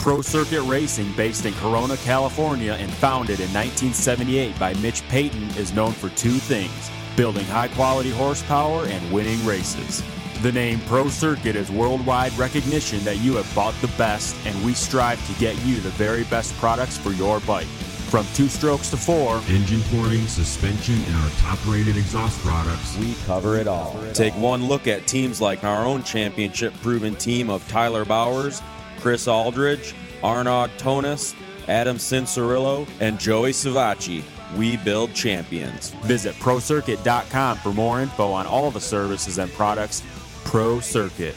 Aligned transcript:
Pro 0.00 0.22
Circuit 0.22 0.62
Racing, 0.62 1.12
based 1.12 1.44
in 1.44 1.52
Corona, 1.54 1.94
California, 1.98 2.72
and 2.72 2.90
founded 2.90 3.38
in 3.38 3.52
1978 3.52 4.58
by 4.58 4.72
Mitch 4.74 5.06
Payton, 5.08 5.42
is 5.58 5.74
known 5.74 5.92
for 5.92 6.08
two 6.10 6.30
things 6.32 6.90
building 7.16 7.44
high 7.44 7.68
quality 7.68 8.08
horsepower 8.08 8.86
and 8.86 9.12
winning 9.12 9.44
races. 9.44 10.02
The 10.40 10.52
name 10.52 10.80
Pro 10.86 11.08
Circuit 11.08 11.54
is 11.54 11.70
worldwide 11.70 12.32
recognition 12.38 13.04
that 13.04 13.18
you 13.18 13.34
have 13.34 13.54
bought 13.54 13.74
the 13.82 13.92
best, 13.98 14.34
and 14.46 14.64
we 14.64 14.72
strive 14.72 15.24
to 15.26 15.38
get 15.38 15.54
you 15.66 15.80
the 15.80 15.90
very 15.90 16.24
best 16.24 16.56
products 16.56 16.96
for 16.96 17.10
your 17.10 17.40
bike. 17.40 17.66
From 18.08 18.24
two 18.32 18.48
strokes 18.48 18.88
to 18.90 18.96
four, 18.96 19.42
engine 19.50 19.82
porting, 19.90 20.26
suspension, 20.26 20.94
and 20.94 21.16
our 21.16 21.30
top 21.40 21.58
rated 21.66 21.98
exhaust 21.98 22.40
products, 22.40 22.96
we 22.96 23.14
cover 23.26 23.58
it 23.58 23.68
all. 23.68 24.02
Take 24.14 24.32
one 24.36 24.66
look 24.66 24.86
at 24.86 25.06
teams 25.06 25.42
like 25.42 25.62
our 25.62 25.84
own 25.84 26.02
championship 26.04 26.72
proven 26.80 27.16
team 27.16 27.50
of 27.50 27.68
Tyler 27.68 28.06
Bowers, 28.06 28.62
Chris 29.00 29.26
Alldredge, 29.26 29.94
Arnaud 30.22 30.70
Tonus, 30.78 31.34
Adam 31.68 31.96
Cianciarulo, 31.96 32.88
and 33.00 33.18
Joey 33.18 33.52
Savatgy. 33.52 34.22
We 34.56 34.76
build 34.78 35.14
champions. 35.14 35.90
Visit 36.04 36.34
ProCircuit.com 36.36 37.58
for 37.58 37.72
more 37.72 38.00
info 38.00 38.30
on 38.32 38.46
all 38.46 38.70
the 38.70 38.80
services 38.80 39.38
and 39.38 39.50
products. 39.52 40.02
Pro 40.44 40.80
Circuit. 40.80 41.34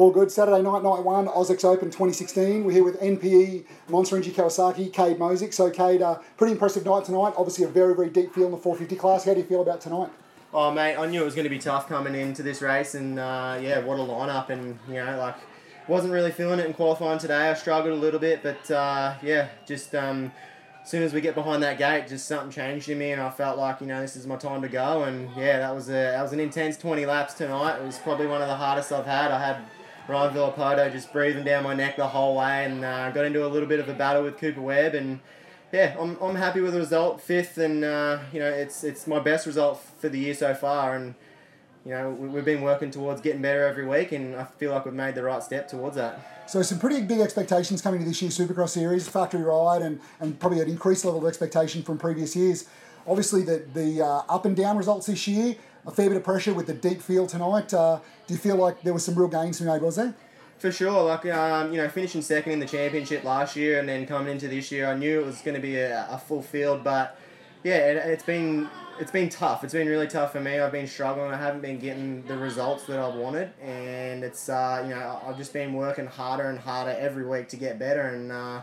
All 0.00 0.10
good. 0.10 0.32
Saturday 0.32 0.62
night, 0.62 0.82
night 0.82 1.04
one, 1.04 1.28
AUS-X 1.28 1.62
Open 1.62 1.88
2016. 1.88 2.64
We're 2.64 2.72
here 2.72 2.84
with 2.84 2.98
NPE, 3.02 3.66
Monster 3.90 4.16
Kawasaki, 4.16 4.90
Kade 4.90 5.18
Mosig. 5.18 5.52
So, 5.52 5.70
Kade, 5.70 6.00
uh, 6.00 6.14
pretty 6.38 6.52
impressive 6.52 6.86
night 6.86 7.04
tonight. 7.04 7.34
Obviously, 7.36 7.66
a 7.66 7.68
very, 7.68 7.94
very 7.94 8.08
deep 8.08 8.32
field 8.32 8.46
in 8.46 8.52
the 8.52 8.56
450 8.56 8.96
class. 8.96 9.26
How 9.26 9.34
do 9.34 9.40
you 9.40 9.44
feel 9.44 9.60
about 9.60 9.82
tonight? 9.82 10.08
Oh, 10.54 10.70
mate, 10.70 10.96
I 10.96 11.04
knew 11.04 11.20
it 11.20 11.24
was 11.26 11.34
going 11.34 11.44
to 11.44 11.50
be 11.50 11.58
tough 11.58 11.86
coming 11.86 12.14
into 12.14 12.42
this 12.42 12.62
race, 12.62 12.94
and 12.94 13.18
uh, 13.18 13.58
yeah, 13.60 13.80
what 13.80 13.98
a 13.98 14.02
lineup. 14.02 14.48
And, 14.48 14.78
you 14.88 14.94
know, 14.94 15.18
like, 15.18 15.36
wasn't 15.86 16.14
really 16.14 16.32
feeling 16.32 16.60
it 16.60 16.64
in 16.64 16.72
qualifying 16.72 17.18
today. 17.18 17.50
I 17.50 17.52
struggled 17.52 17.92
a 17.92 18.00
little 18.00 18.20
bit, 18.20 18.42
but 18.42 18.70
uh, 18.70 19.16
yeah, 19.22 19.50
just 19.66 19.94
um, 19.94 20.32
as 20.82 20.88
soon 20.88 21.02
as 21.02 21.12
we 21.12 21.20
get 21.20 21.34
behind 21.34 21.62
that 21.62 21.76
gate, 21.76 22.08
just 22.08 22.26
something 22.26 22.50
changed 22.50 22.88
in 22.88 22.96
me, 22.96 23.12
and 23.12 23.20
I 23.20 23.28
felt 23.28 23.58
like, 23.58 23.82
you 23.82 23.86
know, 23.86 24.00
this 24.00 24.16
is 24.16 24.26
my 24.26 24.36
time 24.36 24.62
to 24.62 24.68
go. 24.70 25.02
And 25.02 25.28
yeah, 25.36 25.58
that 25.58 25.74
was 25.74 25.90
a 25.90 25.92
that 25.92 26.22
was 26.22 26.32
an 26.32 26.40
intense 26.40 26.78
20 26.78 27.04
laps 27.04 27.34
tonight. 27.34 27.76
It 27.76 27.84
was 27.84 27.98
probably 27.98 28.28
one 28.28 28.40
of 28.40 28.48
the 28.48 28.56
hardest 28.56 28.92
I've 28.92 29.04
had. 29.04 29.30
I 29.30 29.46
had 29.46 29.58
Ryan 30.10 30.34
Villopoto 30.34 30.92
just 30.92 31.12
breathing 31.12 31.44
down 31.44 31.64
my 31.64 31.74
neck 31.74 31.96
the 31.96 32.08
whole 32.08 32.36
way 32.36 32.64
and 32.64 32.84
uh, 32.84 33.10
got 33.10 33.24
into 33.24 33.46
a 33.46 33.48
little 33.48 33.68
bit 33.68 33.80
of 33.80 33.88
a 33.88 33.94
battle 33.94 34.22
with 34.22 34.38
Cooper 34.38 34.60
Webb 34.60 34.94
and 34.94 35.20
yeah, 35.72 35.96
I'm, 35.98 36.16
I'm 36.20 36.34
happy 36.34 36.60
with 36.60 36.72
the 36.72 36.80
result, 36.80 37.20
fifth, 37.20 37.58
and 37.58 37.84
uh, 37.84 38.18
you 38.32 38.40
know 38.40 38.48
it's 38.48 38.82
it's 38.82 39.06
my 39.06 39.20
best 39.20 39.46
result 39.46 39.82
for 39.98 40.08
the 40.08 40.18
year 40.18 40.34
so 40.34 40.52
far, 40.54 40.96
and 40.96 41.14
you 41.84 41.92
know 41.92 42.10
we, 42.10 42.28
we've 42.28 42.44
been 42.44 42.62
working 42.62 42.90
towards 42.90 43.20
getting 43.20 43.40
better 43.40 43.64
every 43.64 43.86
week, 43.86 44.12
and 44.12 44.34
I 44.34 44.44
feel 44.44 44.72
like 44.72 44.84
we've 44.84 44.94
made 44.94 45.14
the 45.14 45.22
right 45.22 45.42
step 45.42 45.68
towards 45.68 45.96
that. 45.96 46.48
So 46.50 46.60
some 46.62 46.80
pretty 46.80 47.02
big 47.02 47.20
expectations 47.20 47.80
coming 47.80 48.00
to 48.00 48.06
this 48.06 48.20
year's 48.20 48.36
Supercross 48.36 48.70
series, 48.70 49.06
factory 49.08 49.42
ride, 49.42 49.82
and, 49.82 50.00
and 50.18 50.40
probably 50.40 50.60
an 50.60 50.68
increased 50.68 51.04
level 51.04 51.20
of 51.20 51.28
expectation 51.28 51.82
from 51.84 51.98
previous 51.98 52.34
years. 52.34 52.66
Obviously, 53.06 53.42
the 53.42 53.64
the 53.72 54.02
uh, 54.02 54.22
up 54.28 54.44
and 54.44 54.56
down 54.56 54.76
results 54.76 55.06
this 55.06 55.28
year 55.28 55.54
a 55.86 55.90
fair 55.90 56.08
bit 56.08 56.16
of 56.16 56.24
pressure 56.24 56.54
with 56.54 56.66
the 56.66 56.74
deep 56.74 57.00
field 57.00 57.28
tonight. 57.28 57.72
Uh, 57.72 58.00
do 58.26 58.34
you 58.34 58.40
feel 58.40 58.56
like 58.56 58.82
there 58.82 58.92
was 58.92 59.04
some 59.04 59.14
real 59.14 59.28
gains 59.28 59.58
to 59.58 59.64
be 59.64 59.70
made, 59.70 59.82
was 59.82 59.96
there? 59.96 60.14
For 60.58 60.70
sure, 60.70 61.04
like 61.04 61.24
um, 61.26 61.72
you 61.72 61.78
know, 61.78 61.88
finishing 61.88 62.20
second 62.20 62.52
in 62.52 62.60
the 62.60 62.66
championship 62.66 63.24
last 63.24 63.56
year 63.56 63.78
and 63.78 63.88
then 63.88 64.06
coming 64.06 64.30
into 64.30 64.46
this 64.46 64.70
year, 64.70 64.88
I 64.88 64.94
knew 64.94 65.20
it 65.20 65.24
was 65.24 65.40
going 65.40 65.54
to 65.54 65.60
be 65.60 65.76
a, 65.76 66.06
a, 66.10 66.18
full 66.18 66.42
field, 66.42 66.84
but 66.84 67.16
yeah, 67.64 67.76
it, 67.76 67.96
it's 67.96 68.24
been 68.24 68.68
it's 68.98 69.10
been 69.10 69.30
tough. 69.30 69.64
It's 69.64 69.72
been 69.72 69.88
really 69.88 70.06
tough 70.06 70.32
for 70.32 70.40
me. 70.40 70.58
I've 70.58 70.70
been 70.70 70.86
struggling. 70.86 71.32
I 71.32 71.38
haven't 71.38 71.62
been 71.62 71.78
getting 71.78 72.26
the 72.26 72.36
results 72.36 72.84
that 72.88 72.98
I 72.98 73.08
wanted, 73.08 73.50
and 73.62 74.22
it's 74.22 74.50
uh, 74.50 74.84
you 74.86 74.94
know 74.94 75.22
I've 75.26 75.38
just 75.38 75.54
been 75.54 75.72
working 75.72 76.06
harder 76.06 76.50
and 76.50 76.58
harder 76.58 76.90
every 76.90 77.26
week 77.26 77.48
to 77.48 77.56
get 77.56 77.78
better, 77.78 78.02
and 78.02 78.30
uh, 78.30 78.60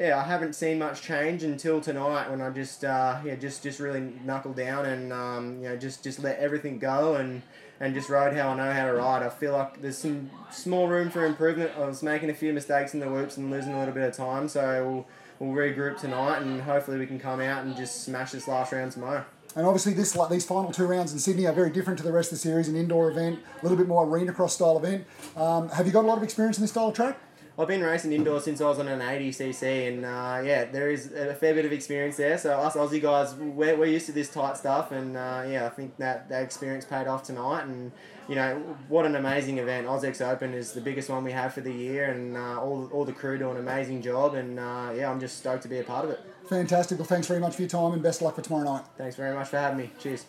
yeah, 0.00 0.18
I 0.18 0.22
haven't 0.22 0.54
seen 0.54 0.78
much 0.78 1.02
change 1.02 1.42
until 1.42 1.78
tonight 1.78 2.30
when 2.30 2.40
I 2.40 2.48
just 2.48 2.84
uh, 2.84 3.20
yeah 3.22 3.34
just 3.34 3.62
just 3.62 3.78
really 3.78 4.14
knuckled 4.24 4.56
down 4.56 4.86
and 4.86 5.12
um, 5.12 5.58
you 5.62 5.68
know 5.68 5.76
just 5.76 6.02
just 6.02 6.20
let 6.20 6.38
everything 6.38 6.78
go 6.78 7.16
and 7.16 7.42
and 7.80 7.94
just 7.94 8.08
rode 8.08 8.34
how 8.34 8.48
I 8.48 8.56
know 8.56 8.72
how 8.72 8.86
to 8.86 8.94
ride. 8.94 9.22
I 9.22 9.28
feel 9.28 9.52
like 9.52 9.82
there's 9.82 9.98
some 9.98 10.30
small 10.50 10.88
room 10.88 11.10
for 11.10 11.26
improvement. 11.26 11.72
I 11.76 11.84
was 11.84 12.02
making 12.02 12.30
a 12.30 12.34
few 12.34 12.54
mistakes 12.54 12.94
in 12.94 13.00
the 13.00 13.10
whoops 13.10 13.36
and 13.36 13.50
losing 13.50 13.74
a 13.74 13.78
little 13.78 13.92
bit 13.92 14.08
of 14.08 14.16
time, 14.16 14.48
so 14.48 15.06
we'll, 15.38 15.48
we'll 15.48 15.66
regroup 15.66 16.00
tonight 16.00 16.40
and 16.40 16.62
hopefully 16.62 16.98
we 16.98 17.06
can 17.06 17.20
come 17.20 17.40
out 17.40 17.64
and 17.64 17.76
just 17.76 18.02
smash 18.02 18.32
this 18.32 18.48
last 18.48 18.72
round 18.72 18.92
tomorrow. 18.92 19.24
And 19.54 19.66
obviously, 19.66 19.92
this 19.92 20.16
these 20.30 20.46
final 20.46 20.72
two 20.72 20.86
rounds 20.86 21.12
in 21.12 21.18
Sydney 21.18 21.46
are 21.46 21.52
very 21.52 21.70
different 21.70 21.98
to 21.98 22.04
the 22.04 22.12
rest 22.12 22.32
of 22.32 22.38
the 22.38 22.42
series. 22.42 22.68
An 22.68 22.76
indoor 22.76 23.10
event, 23.10 23.40
a 23.60 23.62
little 23.62 23.76
bit 23.76 23.88
more 23.88 24.06
arena 24.06 24.32
cross 24.32 24.54
style 24.54 24.78
event. 24.78 25.04
Um, 25.36 25.68
have 25.70 25.86
you 25.86 25.92
got 25.92 26.04
a 26.04 26.08
lot 26.08 26.16
of 26.16 26.22
experience 26.22 26.56
in 26.56 26.62
this 26.62 26.70
style 26.70 26.88
of 26.88 26.94
track? 26.94 27.18
I've 27.58 27.68
been 27.68 27.82
racing 27.82 28.12
indoors 28.12 28.44
since 28.44 28.60
I 28.60 28.64
was 28.64 28.78
on 28.78 28.88
an 28.88 29.00
80cc, 29.00 29.88
and 29.88 30.04
uh, 30.04 30.40
yeah, 30.44 30.64
there 30.64 30.90
is 30.90 31.12
a 31.12 31.34
fair 31.34 31.52
bit 31.54 31.64
of 31.64 31.72
experience 31.72 32.16
there. 32.16 32.38
So 32.38 32.52
us 32.52 32.74
Aussie 32.74 33.02
guys, 33.02 33.34
we're, 33.34 33.76
we're 33.76 33.86
used 33.86 34.06
to 34.06 34.12
this 34.12 34.30
tight 34.30 34.56
stuff, 34.56 34.92
and 34.92 35.16
uh, 35.16 35.44
yeah, 35.46 35.66
I 35.66 35.68
think 35.68 35.96
that 35.98 36.28
that 36.28 36.42
experience 36.42 36.84
paid 36.84 37.06
off 37.06 37.22
tonight. 37.22 37.64
And 37.64 37.92
you 38.28 38.34
know, 38.34 38.56
what 38.88 39.04
an 39.04 39.16
amazing 39.16 39.58
event! 39.58 39.86
AUS-X 39.86 40.20
Open 40.20 40.54
is 40.54 40.72
the 40.72 40.80
biggest 40.80 41.10
one 41.10 41.24
we 41.24 41.32
have 41.32 41.52
for 41.52 41.60
the 41.60 41.72
year, 41.72 42.10
and 42.10 42.36
uh, 42.36 42.60
all 42.60 42.88
all 42.92 43.04
the 43.04 43.12
crew 43.12 43.36
do 43.36 43.50
an 43.50 43.56
amazing 43.56 44.00
job. 44.02 44.34
And 44.34 44.58
uh, 44.58 44.92
yeah, 44.96 45.10
I'm 45.10 45.20
just 45.20 45.38
stoked 45.38 45.62
to 45.64 45.68
be 45.68 45.80
a 45.80 45.84
part 45.84 46.04
of 46.04 46.12
it. 46.12 46.20
Fantastic. 46.48 46.98
Well, 46.98 47.06
thanks 47.06 47.26
very 47.26 47.40
much 47.40 47.56
for 47.56 47.62
your 47.62 47.68
time, 47.68 47.92
and 47.92 48.02
best 48.02 48.22
luck 48.22 48.36
for 48.36 48.42
tomorrow 48.42 48.64
night. 48.64 48.84
Thanks 48.96 49.16
very 49.16 49.34
much 49.34 49.48
for 49.48 49.58
having 49.58 49.78
me. 49.78 49.90
Cheers. 49.98 50.24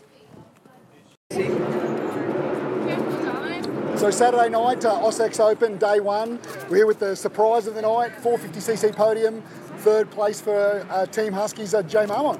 So 4.01 4.09
Saturday 4.09 4.49
night, 4.49 4.83
uh, 4.83 5.11
Open, 5.41 5.77
day 5.77 5.99
one. 5.99 6.39
We're 6.71 6.77
here 6.77 6.87
with 6.87 6.97
the 6.97 7.15
surprise 7.15 7.67
of 7.67 7.75
the 7.75 7.83
night, 7.83 8.11
450cc 8.23 8.95
podium, 8.95 9.43
third 9.77 10.09
place 10.09 10.41
for 10.41 10.83
uh, 10.89 11.05
Team 11.05 11.31
Huskies, 11.31 11.75
uh, 11.75 11.83
Jay 11.83 12.07
Marmont. 12.07 12.39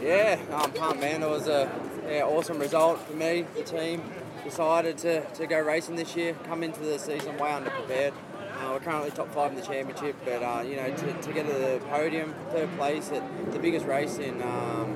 Yeah, 0.00 0.38
I'm 0.52 0.70
pumped, 0.70 1.00
man. 1.00 1.24
It 1.24 1.28
was 1.28 1.48
a 1.48 1.68
yeah, 2.08 2.22
awesome 2.22 2.60
result 2.60 3.00
for 3.00 3.14
me. 3.14 3.44
The 3.56 3.64
team 3.64 4.04
decided 4.44 4.98
to, 4.98 5.28
to 5.28 5.48
go 5.48 5.60
racing 5.60 5.96
this 5.96 6.14
year, 6.14 6.36
come 6.44 6.62
into 6.62 6.78
the 6.78 6.96
season 6.96 7.36
way 7.38 7.50
underprepared. 7.50 8.12
Uh, 8.60 8.70
we're 8.70 8.78
currently 8.78 9.10
top 9.10 9.34
five 9.34 9.50
in 9.50 9.56
the 9.56 9.66
championship, 9.66 10.14
but 10.24 10.44
uh, 10.44 10.62
you 10.62 10.76
know 10.76 10.94
to, 10.94 11.12
to 11.22 11.32
get 11.32 11.44
to 11.44 11.52
the 11.52 11.80
podium, 11.90 12.32
third 12.52 12.70
place 12.76 13.10
at 13.10 13.52
the 13.52 13.58
biggest 13.58 13.84
race 13.84 14.18
in 14.18 14.40
um, 14.42 14.89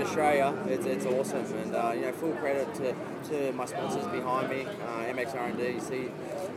in 0.00 0.06
Australia, 0.06 0.54
it's, 0.66 0.86
it's 0.86 1.06
awesome. 1.06 1.44
And 1.58 1.74
uh, 1.74 1.92
you 1.94 2.02
know, 2.02 2.12
full 2.12 2.32
credit 2.32 2.72
to, 2.76 2.94
to 3.28 3.52
my 3.52 3.66
sponsors 3.66 4.06
behind 4.06 4.48
me, 4.48 4.62
uh, 4.62 5.12
MX 5.12 5.34
R&D, 5.34 5.80
C, 5.80 6.08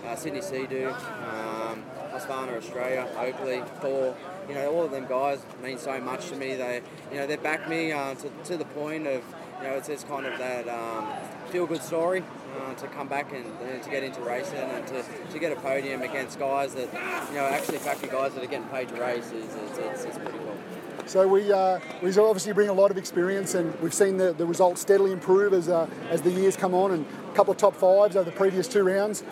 uh, 0.06 0.16
Sydney 0.16 0.42
Sea-Doo, 0.42 0.90
um, 0.90 1.84
Husqvarna 2.12 2.58
Australia, 2.58 3.08
Oakley, 3.18 3.62
Thor. 3.82 4.16
You 4.48 4.56
know, 4.56 4.72
all 4.74 4.84
of 4.84 4.92
them 4.92 5.06
guys 5.08 5.42
mean 5.62 5.78
so 5.78 6.00
much 6.00 6.30
to 6.30 6.36
me. 6.36 6.56
They, 6.56 6.82
you 7.12 7.18
know, 7.18 7.28
they 7.28 7.38
back 7.38 7.68
me 7.70 7.92
uh, 7.92 8.16
to, 8.16 8.30
to 8.46 8.58
the 8.58 8.66
point 8.66 9.08
of, 9.08 9.24
you 9.62 9.68
know, 9.68 9.76
it's 9.76 9.88
just 9.88 10.08
kind 10.08 10.26
of 10.26 10.38
that 10.38 10.68
um, 10.68 11.08
feel-good 11.50 11.82
story 11.82 12.24
uh, 12.60 12.74
to 12.76 12.88
come 12.88 13.08
back 13.08 13.32
and, 13.34 13.46
and, 13.62 13.82
to 13.84 13.90
get 13.90 14.04
into 14.04 14.22
racing 14.22 14.58
and 14.58 14.86
to, 14.88 15.04
to 15.32 15.40
get 15.40 15.52
a 15.52 15.56
podium 15.56 16.02
against 16.02 16.40
guys 16.40 16.74
that, 16.76 16.92
you 17.30 17.36
know, 17.36 17.46
actually 17.46 17.78
factory 17.78 18.10
guys 18.10 18.34
that 18.34 18.44
are 18.44 18.48
getting 18.48 18.68
paid 18.68 18.90
to 18.90 18.96
race 18.96 19.32
is, 19.32 19.54
is, 19.56 19.78
is, 19.78 20.06
is 20.06 20.18
pretty 20.18 20.38
cool. 20.40 20.58
So 21.06 21.28
we, 21.28 21.52
uh, 21.52 21.80
we 22.02 22.16
obviously 22.18 22.54
bring 22.54 22.70
a 22.70 22.74
lot 22.74 22.90
of 22.90 22.98
experience, 22.98 23.56
and 23.56 23.78
we've 23.82 23.94
seen 23.94 24.18
the, 24.18 24.32
the 24.34 24.46
results 24.46 24.82
steadily 24.82 25.12
improve 25.12 25.54
as, 25.54 25.68
uh, 25.68 25.88
as 26.10 26.22
the 26.22 26.32
years 26.32 26.56
come 26.56 26.74
on, 26.74 26.92
and 26.92 27.06
a 27.30 27.36
couple 27.36 27.52
of 27.52 27.58
top 27.58 27.76
fives 27.76 28.16
over 28.16 28.30
the 28.30 28.36
previous 28.36 28.68
two 28.68 28.84
rounds. 28.84 29.24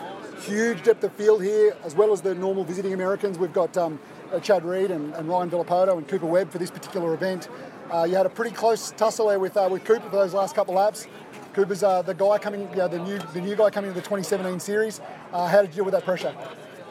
Huge 0.42 0.82
depth 0.82 1.02
of 1.02 1.12
field 1.14 1.42
here, 1.42 1.74
as 1.82 1.94
well 1.94 2.12
as 2.12 2.20
the 2.20 2.34
normal 2.34 2.64
visiting 2.64 2.92
Americans. 2.92 3.38
We've 3.38 3.52
got 3.52 3.76
um, 3.78 3.98
uh, 4.32 4.40
Chad 4.40 4.64
Reed 4.64 4.90
and, 4.90 5.14
and, 5.14 5.28
Ryan 5.28 5.50
Villopoto 5.50 5.96
and 5.96 6.06
Cooper 6.06 6.26
Webb 6.26 6.50
for 6.50 6.58
this 6.58 6.70
particular 6.70 7.14
event. 7.14 7.48
Uh, 7.90 8.04
you 8.04 8.16
had 8.16 8.26
a 8.26 8.30
pretty 8.30 8.54
close 8.54 8.90
tussle 8.92 9.28
there 9.28 9.38
with, 9.38 9.56
uh, 9.56 9.68
with 9.70 9.84
Cooper 9.84 10.10
for 10.10 10.16
those 10.16 10.34
last 10.34 10.54
couple 10.54 10.76
of 10.76 10.84
laps. 10.84 11.06
Cooper's 11.54 11.82
uh, 11.82 12.02
the 12.02 12.14
guy 12.14 12.38
coming, 12.38 12.70
the 12.72 12.98
new 12.98 13.18
the 13.34 13.40
new 13.40 13.54
guy 13.54 13.68
coming 13.70 13.90
to 13.90 13.94
the 13.94 14.00
2017 14.00 14.58
series. 14.58 15.00
how 15.32 15.60
did 15.60 15.70
you 15.70 15.76
deal 15.76 15.84
with 15.84 15.92
that 15.92 16.04
pressure? 16.04 16.34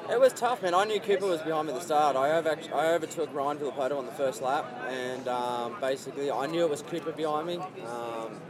It 0.10 0.20
was 0.20 0.34
tough, 0.34 0.62
man. 0.62 0.74
I 0.74 0.84
knew 0.84 1.00
Cooper 1.00 1.28
was 1.28 1.42
behind 1.42 1.68
me 1.68 1.74
at 1.74 1.80
the 1.80 1.86
start. 1.86 2.16
I, 2.16 2.32
over, 2.32 2.58
I 2.74 2.94
overtook 2.94 3.34
Ryan 3.34 3.60
Villopoto 3.60 3.98
on 3.98 4.06
the 4.06 4.12
first 4.12 4.42
lap, 4.42 4.66
and 4.90 5.28
um, 5.28 5.76
basically 5.80 6.30
I 6.30 6.48
knew 6.48 6.64
it 6.64 6.70
was 6.70 6.82
Cooper 6.82 7.12
behind 7.12 7.48
me. 7.48 7.58
Um, 7.58 8.42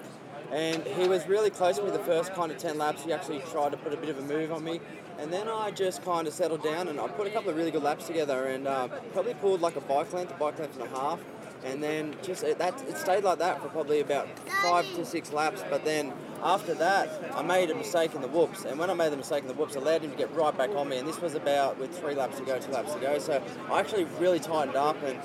and 0.52 0.84
he 0.84 1.08
was 1.08 1.28
really 1.28 1.50
close 1.50 1.78
to 1.78 1.84
me 1.84 1.92
the 1.92 2.00
first 2.00 2.34
kind 2.34 2.52
of 2.52 2.58
10 2.58 2.78
laps. 2.78 3.04
He 3.04 3.14
actually 3.14 3.40
tried 3.52 3.72
to 3.72 3.78
put 3.78 3.94
a 3.94 3.98
bit 3.98 4.10
of 4.10 4.18
a 4.18 4.22
move 4.22 4.52
on 4.52 4.64
me. 4.64 4.82
And 5.20 5.32
then 5.32 5.48
I 5.48 5.72
just 5.72 6.04
kind 6.04 6.28
of 6.28 6.34
settled 6.34 6.64
down 6.64 6.88
and 6.88 7.00
I 7.00 7.08
put 7.08 7.28
a 7.28 7.30
couple 7.30 7.52
of 7.52 7.58
really 7.58 7.72
good 7.72 7.84
laps 7.84 8.08
together 8.08 8.48
and 8.48 8.68
uh, 8.68 8.88
probably 9.14 9.34
pulled 9.36 9.62
like 9.62 9.76
a 9.76 9.82
bike 9.82 10.12
length, 10.14 10.32
a 10.32 10.36
bike 10.36 10.58
length 10.58 10.80
and 10.80 10.92
a 10.92 10.98
half 10.98 11.20
and 11.64 11.82
then 11.82 12.16
just 12.24 12.44
it, 12.44 12.58
that 12.58 12.82
it 12.88 12.98
stayed 12.98 13.24
like 13.24 13.40
that 13.40 13.62
for 13.62 13.70
probably 13.70 14.00
about 14.00 14.28
five 14.64 14.86
to 14.96 15.06
six 15.06 15.32
laps. 15.32 15.64
But 15.70 15.86
then 15.86 16.14
after 16.44 16.74
that, 16.76 17.10
I 17.36 17.42
made 17.44 17.70
a 17.70 17.76
mistake 17.76 18.16
in 18.16 18.22
the 18.22 18.28
whoops, 18.28 18.66
and 18.66 18.80
when 18.80 18.90
I 18.90 18.94
made 18.94 19.12
the 19.12 19.18
mistake 19.18 19.44
in 19.44 19.48
the 19.48 19.54
whoops, 19.54 19.76
I 19.76 19.80
allowed 19.80 20.02
him 20.02 20.12
to 20.12 20.18
get 20.18 20.34
right 20.36 20.56
back 20.58 20.72
on 20.72 20.90
me. 20.90 20.98
And 20.98 21.08
this 21.08 21.22
was 21.22 21.36
about 21.36 21.78
with 21.78 21.98
three 22.00 22.16
laps 22.16 22.38
to 22.40 22.46
go, 22.46 22.60
two 22.60 22.72
laps 22.72 22.94
to 22.94 23.00
go. 23.00 23.20
So 23.20 23.42
I 23.70 23.80
actually 23.80 24.06
really 24.20 24.40
tightened 24.40 24.76
up 24.76 25.02
and 25.04 25.20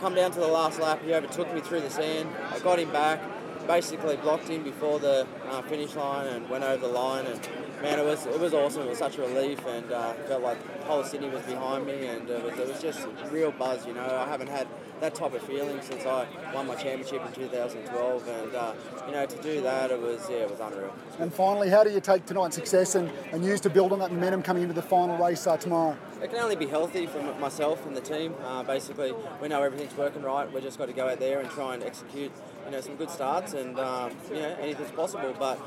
come 0.00 0.14
down 0.14 0.32
to 0.32 0.40
the 0.40 0.48
last 0.48 0.80
lap. 0.80 1.00
He 1.04 1.14
overtook 1.14 1.52
me 1.54 1.60
through 1.60 1.82
the 1.82 1.90
sand. 1.90 2.28
I 2.50 2.58
got 2.58 2.78
him 2.78 2.90
back. 2.90 3.20
basically 3.66 4.16
blocked 4.16 4.48
him 4.48 4.64
before 4.64 4.98
the 4.98 5.26
uh, 5.48 5.62
finish 5.62 5.94
line 5.94 6.26
and 6.26 6.48
went 6.50 6.64
over 6.64 6.84
the 6.86 6.92
line. 6.92 7.26
And 7.26 7.40
man, 7.82 7.98
it 7.98 8.04
was 8.04 8.26
it 8.26 8.38
was 8.38 8.54
awesome. 8.54 8.82
It 8.82 8.90
was 8.90 8.98
such 8.98 9.18
a 9.18 9.22
relief, 9.22 9.64
and 9.66 9.90
uh, 9.92 10.14
felt 10.28 10.42
like 10.42 10.58
the 10.80 10.84
whole 10.86 11.04
Sydney 11.04 11.28
was 11.28 11.42
behind 11.42 11.86
me, 11.86 12.06
and 12.06 12.28
it 12.28 12.42
was, 12.42 12.58
it 12.58 12.68
was 12.68 12.80
just 12.80 13.06
real 13.30 13.50
buzz. 13.52 13.86
You 13.86 13.94
know, 13.94 14.04
I 14.04 14.26
haven't 14.28 14.48
had 14.48 14.68
that 15.00 15.14
type 15.16 15.34
of 15.34 15.42
feeling 15.42 15.80
since 15.82 16.06
I 16.06 16.26
won 16.54 16.68
my 16.68 16.76
championship 16.76 17.26
in 17.26 17.32
2012, 17.32 18.28
and 18.28 18.54
uh, 18.54 18.74
you 19.06 19.12
know, 19.12 19.26
to 19.26 19.42
do 19.42 19.60
that, 19.62 19.90
it 19.90 20.00
was 20.00 20.28
yeah, 20.30 20.36
it 20.36 20.50
was 20.50 20.60
unreal. 20.60 20.94
And 21.18 21.34
finally, 21.34 21.68
how 21.68 21.82
do 21.84 21.90
you 21.90 22.00
take 22.00 22.24
tonight's 22.24 22.54
success 22.54 22.94
and, 22.94 23.10
and 23.32 23.44
use 23.44 23.60
to 23.62 23.70
build 23.70 23.92
on 23.92 23.98
that 23.98 24.12
momentum 24.12 24.42
coming 24.42 24.62
into 24.62 24.74
the 24.74 24.82
final 24.82 25.18
race 25.18 25.46
uh, 25.46 25.56
tomorrow? 25.56 25.96
It 26.22 26.30
can 26.30 26.38
only 26.38 26.54
be 26.54 26.66
healthy 26.66 27.06
for 27.06 27.20
myself 27.40 27.84
and 27.84 27.96
the 27.96 28.00
team. 28.00 28.34
Uh, 28.44 28.62
basically, 28.62 29.12
we 29.40 29.48
know 29.48 29.60
everything's 29.60 29.96
working 29.96 30.22
right. 30.22 30.50
We've 30.52 30.62
just 30.62 30.78
got 30.78 30.86
to 30.86 30.92
go 30.92 31.08
out 31.08 31.18
there 31.18 31.40
and 31.40 31.50
try 31.50 31.74
and 31.74 31.82
execute, 31.82 32.30
you 32.64 32.70
know, 32.70 32.80
some 32.80 32.94
good 32.94 33.10
starts, 33.10 33.54
and 33.54 33.78
um, 33.80 34.12
you 34.30 34.36
know, 34.36 34.56
anything's 34.60 34.92
possible. 34.92 35.34
But 35.36 35.58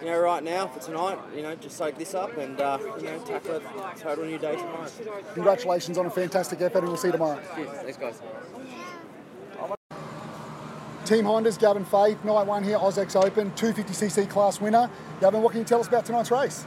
you 0.00 0.06
know, 0.06 0.18
right 0.18 0.42
now 0.42 0.66
for 0.66 0.80
tonight, 0.80 1.18
you 1.34 1.42
know, 1.42 1.54
just 1.56 1.76
soak 1.76 1.96
this 1.98 2.14
up 2.14 2.36
and 2.36 2.60
uh, 2.60 2.78
you 2.98 3.04
know, 3.04 3.18
tackle 3.20 3.56
a 3.56 3.98
total 3.98 4.24
new 4.24 4.38
day 4.38 4.56
tomorrow. 4.56 4.90
Congratulations 5.34 5.98
on 5.98 6.06
a 6.06 6.10
fantastic 6.10 6.60
effort, 6.60 6.78
and 6.78 6.88
we'll 6.88 6.96
see 6.96 7.08
you 7.08 7.12
tomorrow. 7.12 7.40
Cheers. 7.54 7.68
Thanks, 7.70 7.96
guys. 7.96 8.22
Team 11.04 11.26
Honda's 11.26 11.58
Gavin 11.58 11.84
Faith, 11.84 12.24
night 12.24 12.46
one 12.46 12.64
here, 12.64 12.78
AUS-X 12.78 13.14
Open, 13.14 13.50
250cc 13.50 14.28
class 14.30 14.58
winner. 14.58 14.88
Gavin, 15.20 15.42
what 15.42 15.52
can 15.52 15.60
you 15.60 15.66
tell 15.66 15.80
us 15.80 15.86
about 15.86 16.06
tonight's 16.06 16.30
race? 16.30 16.64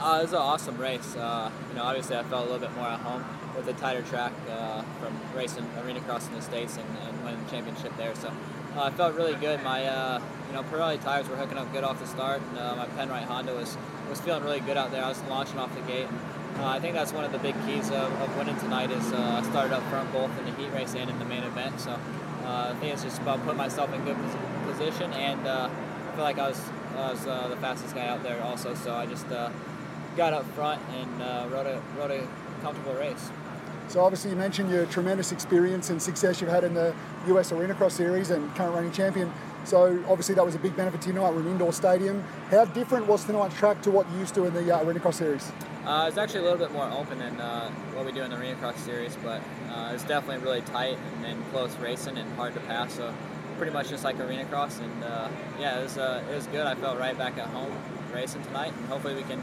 Uh, 0.00 0.18
it 0.18 0.22
was 0.22 0.32
an 0.32 0.38
awesome 0.38 0.76
race. 0.78 1.14
Uh, 1.14 1.48
you 1.68 1.76
know, 1.76 1.84
obviously 1.84 2.16
I 2.16 2.24
felt 2.24 2.48
a 2.48 2.52
little 2.52 2.66
bit 2.66 2.74
more 2.74 2.88
at 2.88 2.98
home 2.98 3.24
with 3.56 3.68
a 3.68 3.72
tighter 3.74 4.02
track 4.02 4.32
uh, 4.50 4.82
from 5.00 5.16
racing 5.36 5.64
arena 5.84 6.00
crossing 6.00 6.34
the 6.34 6.42
states 6.42 6.76
and, 6.76 6.86
and 7.06 7.24
winning 7.24 7.44
the 7.44 7.50
championship 7.50 7.96
there. 7.96 8.12
So 8.16 8.32
uh, 8.76 8.82
I 8.82 8.90
felt 8.90 9.14
really 9.14 9.34
good. 9.34 9.62
My 9.62 9.84
uh, 9.84 10.20
you 10.48 10.54
know 10.54 10.62
Pirelli 10.64 11.02
tires 11.02 11.28
were 11.28 11.36
hooking 11.36 11.58
up 11.58 11.72
good 11.72 11.84
off 11.84 11.98
the 11.98 12.06
start, 12.06 12.40
and 12.40 12.58
uh, 12.58 12.76
my 12.76 12.86
Penrite 12.86 13.24
Honda 13.24 13.54
was 13.54 13.76
was 14.08 14.20
feeling 14.20 14.42
really 14.42 14.60
good 14.60 14.76
out 14.76 14.90
there. 14.90 15.04
I 15.04 15.08
was 15.08 15.22
launching 15.24 15.58
off 15.58 15.74
the 15.74 15.82
gate. 15.82 16.08
And, 16.08 16.18
I 16.64 16.78
think 16.78 16.94
that's 16.94 17.12
one 17.12 17.24
of 17.24 17.32
the 17.32 17.38
big 17.38 17.56
keys 17.66 17.88
of, 17.88 18.12
of 18.20 18.36
winning 18.36 18.56
tonight 18.58 18.90
is 18.90 19.12
I 19.12 19.42
started 19.42 19.72
up 19.74 19.82
front 19.84 20.12
both 20.12 20.30
in 20.38 20.44
the 20.44 20.52
heat 20.52 20.70
race 20.72 20.94
and 20.94 21.10
in 21.10 21.18
the 21.18 21.24
main 21.24 21.42
event. 21.42 21.80
So 21.80 21.98
I 22.46 22.74
think 22.78 22.92
it's 22.92 23.02
just 23.02 23.20
about 23.20 23.42
putting 23.42 23.56
myself 23.56 23.92
in 23.92 24.04
good 24.04 24.18
position, 24.66 25.12
and 25.14 25.40
I 25.48 25.68
feel 26.14 26.22
like 26.22 26.38
I 26.38 26.48
was 26.48 26.60
I 26.96 27.10
was 27.10 27.24
the 27.24 27.56
fastest 27.56 27.94
guy 27.94 28.06
out 28.06 28.22
there 28.22 28.40
also. 28.42 28.74
So 28.74 28.94
I 28.94 29.06
just 29.06 29.26
got 30.16 30.32
up 30.32 30.44
front 30.54 30.80
and 30.90 31.22
uh, 31.22 31.48
rode 31.50 31.66
a 31.66 31.82
rode 31.98 32.10
a 32.10 32.28
comfortable 32.62 32.94
race. 32.94 33.30
So 33.88 34.00
obviously 34.02 34.30
you 34.30 34.36
mentioned 34.36 34.70
your 34.70 34.86
tremendous 34.86 35.32
experience 35.32 35.90
and 35.90 36.00
success 36.00 36.40
you've 36.40 36.50
had 36.50 36.64
in 36.64 36.74
the 36.74 36.94
US 37.26 37.52
Arena 37.52 37.74
Cross 37.74 37.94
Series 37.94 38.30
and 38.30 38.54
current 38.54 38.74
reigning 38.74 38.92
champion. 38.92 39.30
So 39.64 40.02
obviously 40.08 40.34
that 40.34 40.44
was 40.44 40.54
a 40.54 40.58
big 40.58 40.76
benefit 40.76 41.00
to 41.02 41.08
you 41.08 41.14
tonight. 41.14 41.32
We're 41.34 41.40
an 41.40 41.48
indoor 41.48 41.72
stadium. 41.72 42.22
How 42.50 42.64
different 42.64 43.06
was 43.06 43.24
tonight's 43.24 43.56
track 43.56 43.80
to 43.82 43.90
what 43.90 44.10
you 44.12 44.18
used 44.18 44.34
to 44.34 44.44
in 44.44 44.54
the 44.54 44.74
uh, 44.74 44.82
Arena 44.82 45.00
Cross 45.00 45.16
Series? 45.16 45.52
Uh, 45.84 46.06
it's 46.08 46.18
actually 46.18 46.40
a 46.40 46.42
little 46.42 46.58
bit 46.58 46.72
more 46.72 46.88
open 46.92 47.18
than 47.18 47.40
uh, 47.40 47.68
what 47.94 48.06
we 48.06 48.12
do 48.12 48.22
in 48.22 48.30
the 48.30 48.36
Arena 48.36 48.56
Cross 48.56 48.78
Series, 48.78 49.16
but 49.22 49.40
uh, 49.70 49.90
it's 49.92 50.04
definitely 50.04 50.44
really 50.44 50.60
tight 50.62 50.96
and, 51.16 51.26
and, 51.26 51.50
close 51.50 51.76
racing 51.76 52.16
and 52.18 52.32
hard 52.34 52.54
to 52.54 52.60
pass. 52.60 52.94
So 52.94 53.12
pretty 53.56 53.72
much 53.72 53.88
just 53.88 54.04
like 54.04 54.18
Arena 54.20 54.44
Cross, 54.44 54.80
and 54.80 55.04
uh, 55.04 55.28
yeah, 55.58 55.78
it 55.78 55.82
was 55.82 55.98
uh, 55.98 56.22
it 56.30 56.34
was 56.34 56.46
good. 56.48 56.66
I 56.66 56.74
felt 56.76 56.98
right 56.98 57.16
back 57.18 57.36
at 57.38 57.48
home 57.48 57.72
racing 58.12 58.42
tonight, 58.42 58.72
and 58.76 58.86
hopefully 58.86 59.14
we 59.14 59.22
can 59.22 59.42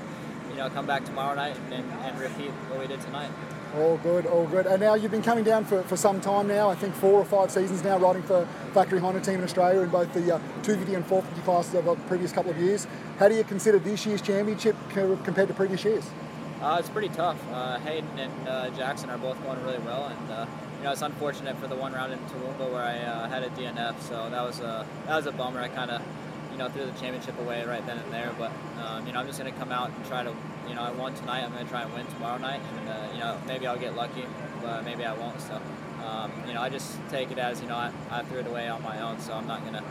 you 0.49 0.55
know 0.55 0.69
come 0.69 0.85
back 0.85 1.03
tomorrow 1.05 1.35
night 1.35 1.57
and, 1.57 1.73
and, 1.73 1.91
and 2.03 2.19
repeat 2.19 2.51
what 2.69 2.79
we 2.79 2.87
did 2.87 3.01
tonight. 3.01 3.29
All 3.75 3.97
good, 3.97 4.25
all 4.25 4.47
good. 4.47 4.65
And 4.65 4.81
now 4.81 4.95
you've 4.95 5.11
been 5.11 5.21
coming 5.21 5.43
down 5.43 5.63
for, 5.63 5.83
for 5.83 5.95
some 5.95 6.19
time 6.21 6.47
now, 6.47 6.69
I 6.69 6.75
think 6.75 6.95
four 6.95 7.13
or 7.13 7.25
five 7.25 7.51
seasons 7.51 7.83
now, 7.83 7.99
riding 7.99 8.23
for 8.23 8.47
Factory 8.73 8.99
Honda 8.99 9.21
team 9.21 9.35
in 9.35 9.43
Australia 9.43 9.81
in 9.81 9.89
both 9.89 10.11
the 10.13 10.21
uh, 10.21 10.39
250 10.63 10.95
and 10.95 11.05
450 11.05 11.41
classes 11.45 11.75
of 11.75 11.85
the 11.85 11.95
previous 12.07 12.31
couple 12.31 12.49
of 12.49 12.57
years. 12.57 12.87
How 13.19 13.29
do 13.29 13.35
you 13.35 13.43
consider 13.43 13.77
this 13.77 14.07
year's 14.07 14.23
championship 14.23 14.75
compared 14.91 15.47
to 15.47 15.53
previous 15.53 15.83
years? 15.83 16.09
Uh, 16.61 16.77
it's 16.79 16.89
pretty 16.89 17.09
tough. 17.09 17.37
Uh, 17.53 17.77
Hayden 17.79 18.09
and 18.17 18.47
uh, 18.47 18.69
Jackson 18.71 19.09
are 19.11 19.19
both 19.19 19.41
going 19.43 19.61
really 19.63 19.79
well, 19.79 20.05
and 20.05 20.31
uh, 20.31 20.45
you 20.79 20.83
know 20.83 20.91
it's 20.91 21.03
unfortunate 21.03 21.55
for 21.57 21.67
the 21.67 21.75
one 21.75 21.93
round 21.93 22.11
in 22.11 22.19
Toowoomba 22.19 22.71
where 22.71 22.83
I 22.83 22.97
uh, 22.97 23.29
had 23.29 23.43
a 23.43 23.49
DNF, 23.51 24.01
so 24.01 24.29
that 24.29 24.41
was 24.41 24.59
a 24.59 24.85
that 25.05 25.15
was 25.15 25.25
a 25.25 25.31
bummer. 25.31 25.61
I 25.61 25.69
kind 25.69 25.89
of 25.89 26.01
you 26.51 26.57
know 26.57 26.67
threw 26.67 26.85
the 26.85 26.91
championship 26.99 27.39
away 27.39 27.63
right 27.63 27.85
then 27.85 27.97
and 27.97 28.11
there, 28.11 28.33
but 28.37 28.51
um, 28.83 29.07
you 29.07 29.13
know 29.13 29.19
I'm 29.19 29.27
just 29.27 29.39
going 29.39 29.53
to 29.53 29.57
come 29.57 29.71
out 29.71 29.89
and 29.89 30.05
try 30.07 30.23
to 30.23 30.35
you 30.69 30.75
know, 30.75 30.81
I 30.83 30.91
won 30.91 31.13
tonight. 31.15 31.43
I'm 31.43 31.51
going 31.51 31.65
to 31.65 31.69
try 31.69 31.81
and 31.81 31.93
win 31.93 32.05
tomorrow 32.05 32.37
night, 32.37 32.61
and 32.77 32.89
uh, 32.89 33.07
you 33.11 33.19
know, 33.19 33.37
maybe 33.47 33.65
I'll 33.65 33.79
get 33.79 33.95
lucky, 33.95 34.25
but 34.61 34.85
maybe 34.85 35.03
I 35.03 35.13
won't. 35.13 35.41
So, 35.41 35.59
um, 36.05 36.31
you 36.47 36.53
know, 36.53 36.61
I 36.61 36.69
just 36.69 36.97
take 37.09 37.31
it 37.31 37.39
as 37.39 37.61
you 37.61 37.67
know, 37.67 37.75
I, 37.75 37.91
I 38.11 38.23
threw 38.23 38.39
it 38.39 38.47
away 38.47 38.67
on 38.69 38.81
my 38.83 39.01
own, 39.01 39.19
so 39.19 39.33
I'm 39.33 39.47
not 39.47 39.61
going 39.61 39.73
to, 39.73 39.83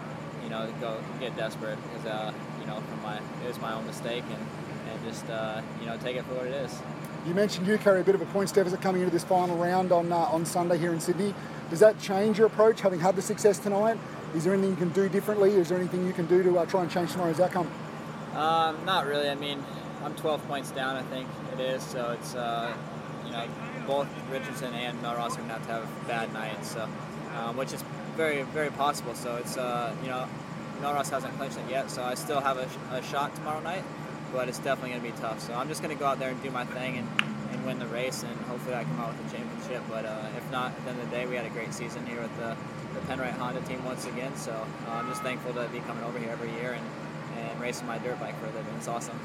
you 0.45 0.51
know, 0.51 0.73
go 0.81 1.03
get 1.19 1.37
desperate 1.37 1.79
because 1.83 2.07
uh, 2.07 2.33
you 2.61 2.67
know, 2.67 2.81
from 2.81 3.03
my 3.03 3.17
it 3.17 3.49
was 3.49 3.61
my 3.61 3.75
own 3.75 3.87
mistake, 3.87 4.25
and 4.31 4.47
and 4.93 5.05
just 5.05 5.29
uh, 5.29 5.61
you 5.81 5.87
know, 5.87 5.97
take 5.99 6.17
it 6.17 6.25
for 6.25 6.35
what 6.35 6.47
it 6.47 6.55
is. 6.55 6.81
You 7.27 7.35
mentioned 7.35 7.67
you 7.67 7.77
carry 7.79 8.01
a 8.01 8.05
bit 8.05 8.15
of 8.15 8.23
a 8.23 8.27
points 8.27 8.53
deficit 8.53 8.81
coming 8.81 9.03
into 9.03 9.13
this 9.13 9.25
final 9.25 9.57
round 9.57 9.91
on 9.91 10.13
uh, 10.13 10.17
on 10.17 10.47
Sunday 10.47 10.79
here 10.79 10.93
in 10.93 11.01
Sydney. 11.01 11.35
Does 11.71 11.81
that 11.81 12.01
change 12.01 12.39
your 12.39 12.47
approach, 12.47 12.81
having 12.81 13.01
had 13.01 13.17
the 13.17 13.23
success 13.23 13.59
tonight? 13.59 13.99
Is 14.35 14.45
there 14.45 14.55
anything 14.55 14.71
you 14.71 14.77
can 14.77 14.89
do 14.91 15.09
differently? 15.09 15.53
Is 15.53 15.69
there 15.69 15.79
anything 15.79 16.07
you 16.07 16.13
can 16.13 16.27
do 16.27 16.43
to 16.43 16.59
uh, 16.59 16.67
try 16.67 16.83
and 16.83 16.91
change 16.91 17.13
tomorrow's 17.13 17.41
outcome? 17.41 17.69
Um, 18.35 18.85
not 18.85 19.07
really. 19.07 19.29
I 19.29 19.35
mean, 19.35 19.63
I'm 20.05 20.15
12 20.15 20.47
points 20.47 20.71
down, 20.71 20.97
I 20.97 21.03
think 21.03 21.29
it 21.53 21.61
is. 21.61 21.83
So 21.83 22.11
it's 22.11 22.35
uh, 22.35 22.75
you 23.27 23.33
know 23.33 23.47
both 23.87 24.09
Richardson 24.31 24.73
and 24.75 24.99
Mellross 25.03 25.33
are 25.33 25.37
going 25.37 25.49
to 25.49 25.55
have 25.55 25.67
to 25.67 25.73
have 25.73 25.83
a 25.83 26.09
bad 26.09 26.33
night, 26.33 26.65
so 26.65 26.89
um, 27.39 27.56
which 27.56 27.73
is 27.73 27.83
very 28.17 28.43
very 28.43 28.71
possible. 28.71 29.15
So 29.15 29.37
it's 29.37 29.56
uh, 29.56 29.95
you 30.03 30.09
know 30.09 30.29
Mellross 30.81 31.11
hasn't 31.11 31.35
clinched 31.37 31.59
it 31.59 31.69
yet, 31.71 31.91
so 31.91 32.03
I 32.03 32.15
still 32.15 32.41
have 32.41 32.56
a, 32.59 32.69
a 32.95 33.03
shot 33.03 33.35
tomorrow 33.35 33.61
night, 33.61 33.83
but 34.33 34.49
it's 34.49 34.59
definitely 34.59 34.91
going 34.91 35.03
to 35.03 35.11
be 35.12 35.21
tough. 35.21 35.41
So 35.41 35.55
I'm 35.55 35.69
just 35.69 35.83
going 35.83 35.95
to 35.95 35.99
go 35.99 36.06
out 36.06 36.19
there 36.19 36.31
and 36.31 36.41
do 36.43 36.50
my 36.50 36.65
thing 36.65 36.99
and, 36.99 37.09
and 37.50 37.67
win 37.67 37.79
the 37.79 37.87
race, 37.89 38.23
and 38.23 38.35
hopefully 38.43 38.77
I 38.77 38.85
come 38.85 39.00
out 39.00 39.17
with 39.17 39.33
a 39.33 39.37
championship. 39.37 39.83
But 39.89 40.05
uh, 40.05 40.29
if 40.37 40.50
not, 40.53 40.73
at 40.73 40.85
the 40.85 40.91
end 40.91 41.00
of 41.00 41.11
the 41.11 41.17
day, 41.17 41.27
we 41.27 41.35
had 41.35 41.47
a 41.47 41.50
great 41.50 41.75
season 41.75 42.06
here 42.06 42.23
with 42.23 42.37
the, 42.37 42.56
the 42.95 43.00
Penrite 43.06 43.37
Honda 43.39 43.61
team 43.62 43.85
once 43.85 44.06
again. 44.06 44.37
So 44.37 44.53
uh, 44.53 44.91
I'm 44.91 45.09
just 45.09 45.23
thankful 45.23 45.53
to 45.55 45.67
be 45.69 45.81
coming 45.81 46.05
over 46.05 46.19
here 46.19 46.31
every 46.31 46.53
year 46.53 46.73
and, 46.73 46.87
and 47.39 47.61
racing 47.61 47.87
my 47.87 47.99
dirt 47.99 48.21
bike 48.21 48.39
for 48.39 48.47
a 48.47 48.50
living. 48.50 48.75
It's 48.77 48.89
awesome. 48.89 49.19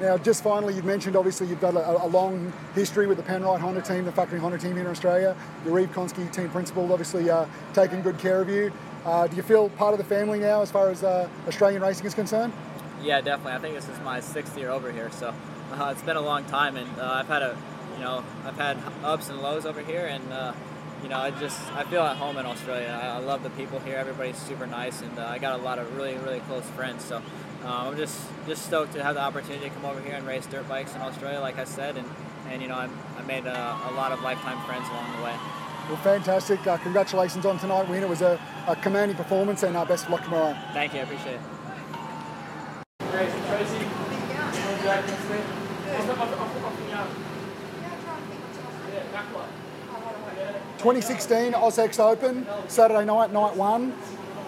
Now, 0.00 0.18
just 0.18 0.42
finally, 0.42 0.74
you've 0.74 0.84
mentioned 0.84 1.16
obviously 1.16 1.46
you've 1.46 1.60
got 1.60 1.74
a, 1.74 2.04
a, 2.04 2.08
long 2.08 2.52
history 2.74 3.06
with 3.06 3.16
the 3.16 3.22
Penrite 3.22 3.60
Honda 3.60 3.80
team, 3.80 4.04
the 4.04 4.12
factory 4.12 4.38
Honda 4.38 4.58
team 4.58 4.72
here 4.72 4.84
in 4.84 4.90
Australia. 4.90 5.34
Yarrive 5.64 5.88
Konsky, 5.88 6.30
team 6.30 6.50
principal, 6.50 6.92
obviously 6.92 7.30
uh, 7.30 7.46
taking 7.72 8.02
good 8.02 8.18
care 8.18 8.42
of 8.42 8.48
you. 8.50 8.70
Uh, 9.06 9.26
do 9.26 9.36
you 9.36 9.42
feel 9.42 9.70
part 9.70 9.94
of 9.94 9.98
the 9.98 10.04
family 10.04 10.38
now 10.38 10.60
as 10.60 10.70
far 10.70 10.90
as 10.90 11.02
uh, 11.02 11.26
Australian 11.48 11.80
racing 11.80 12.04
is 12.04 12.14
concerned? 12.14 12.52
Yeah, 13.02 13.22
definitely. 13.22 13.52
I 13.52 13.58
think 13.58 13.74
this 13.74 13.88
is 13.88 13.98
my 14.00 14.20
sixth 14.20 14.58
year 14.58 14.70
over 14.70 14.92
here, 14.92 15.10
so 15.12 15.32
uh, 15.72 15.88
it's 15.92 16.02
been 16.02 16.16
a 16.16 16.22
long 16.22 16.44
time, 16.44 16.76
and 16.76 16.88
uh, 16.98 17.12
I've 17.14 17.28
had 17.28 17.42
a, 17.42 17.56
you 17.94 18.02
know, 18.02 18.22
I've 18.44 18.56
had 18.56 18.76
ups 19.02 19.30
and 19.30 19.40
lows 19.40 19.64
over 19.64 19.80
here, 19.80 20.04
and 20.06 20.30
uh, 20.30 20.52
you 21.02 21.08
know, 21.08 21.18
I 21.18 21.30
just 21.30 21.60
I 21.72 21.84
feel 21.84 22.02
at 22.02 22.16
home 22.16 22.36
in 22.36 22.44
Australia. 22.44 22.98
I, 23.00 23.16
I 23.16 23.18
love 23.18 23.42
the 23.42 23.50
people 23.50 23.78
here. 23.78 23.96
Everybody's 23.96 24.36
super 24.36 24.66
nice, 24.66 25.00
and 25.00 25.18
I 25.18 25.38
got 25.38 25.58
a 25.58 25.62
lot 25.62 25.78
of 25.78 25.96
really 25.96 26.16
really 26.18 26.40
close 26.40 26.64
friends. 26.70 27.04
So 27.04 27.22
um, 27.66 27.88
I'm 27.88 27.96
just 27.96 28.20
just 28.46 28.64
stoked 28.64 28.92
to 28.92 29.02
have 29.02 29.16
the 29.16 29.20
opportunity 29.20 29.68
to 29.68 29.74
come 29.74 29.84
over 29.84 30.00
here 30.00 30.14
and 30.14 30.26
race 30.26 30.46
dirt 30.46 30.68
bikes 30.68 30.94
in 30.94 31.00
Australia, 31.00 31.40
like 31.40 31.58
I 31.58 31.64
said, 31.64 31.96
and 31.96 32.08
and 32.48 32.62
you 32.62 32.68
know 32.68 32.76
I, 32.76 32.88
I 33.18 33.22
made 33.22 33.44
a, 33.44 33.78
a, 33.90 33.92
lot 33.94 34.12
of 34.12 34.22
lifetime 34.22 34.64
friends 34.66 34.88
along 34.88 35.16
the 35.16 35.22
way. 35.24 35.34
Well, 35.88 35.96
fantastic! 35.96 36.64
Uh, 36.66 36.76
congratulations 36.78 37.44
on 37.44 37.58
tonight, 37.58 37.88
win. 37.88 38.02
It 38.02 38.08
was 38.08 38.22
a, 38.22 38.40
a 38.68 38.76
commanding 38.76 39.16
performance, 39.16 39.64
and 39.64 39.76
uh, 39.76 39.84
best 39.84 40.04
of 40.04 40.10
luck 40.10 40.22
tomorrow. 40.22 40.56
Thank 40.72 40.94
you, 40.94 41.00
I 41.00 41.02
appreciate 41.02 41.34
it. 41.34 41.40
Tracy, 43.10 43.38
2016 50.78 51.54
AUS-X 51.54 51.98
Open, 51.98 52.46
Saturday 52.68 53.04
night, 53.04 53.32
night 53.32 53.56
one. 53.56 53.92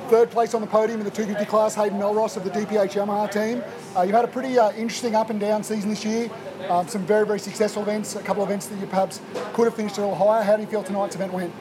Third 0.09 0.31
place 0.31 0.55
on 0.55 0.63
the 0.63 0.67
podium 0.67 1.01
in 1.01 1.05
the 1.05 1.11
250 1.11 1.51
class, 1.51 1.75
Hayden 1.75 1.99
Mellross 1.99 2.39
of 2.39 2.45
the 2.45 2.49
DPH 2.49 2.93
Yamaha 2.93 3.31
team. 3.31 3.63
Uh, 3.95 4.03
you've 4.03 4.15
had 4.15 4.25
a 4.25 4.29
pretty 4.29 4.59
uh, 4.59 4.73
interesting 4.73 5.15
up 5.15 5.29
and 5.29 5.39
down 5.39 5.63
season 5.63 5.91
this 5.91 6.03
year. 6.03 6.31
Um, 6.71 6.89
some 6.89 7.05
very, 7.05 7.27
very 7.27 7.39
successful 7.39 7.83
events, 7.83 8.17
a 8.17 8.23
couple 8.23 8.43
of 8.43 8.49
events 8.49 8.69
that 8.69 8.79
you 8.79 8.87
perhaps 8.87 9.21
could 9.53 9.67
have 9.67 9.75
finished 9.75 9.99
a 9.99 10.01
little 10.01 10.17
higher. 10.17 10.43
How 10.43 10.57
do 10.57 10.63
you 10.63 10.69
feel 10.69 10.83
tonight's 10.83 11.15
event 11.15 11.35
went? 11.35 11.53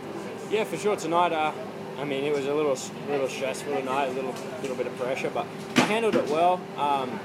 Yeah, 0.50 0.64
for 0.64 0.78
sure. 0.78 0.96
Tonight, 0.96 1.34
uh, 1.34 1.52
I 1.98 2.06
mean, 2.06 2.24
it 2.24 2.34
was 2.34 2.46
a 2.46 2.54
little, 2.54 2.78
little 3.10 3.28
stressful 3.28 3.76
tonight, 3.76 4.06
a 4.06 4.12
little, 4.12 4.34
little 4.62 4.78
bit 4.78 4.88
of 4.88 4.98
pressure, 4.98 5.30
but 5.30 5.46
I 5.76 5.82
handled 5.82 6.16
it 6.16 6.30
well. 6.30 6.62
Um, 6.78 7.20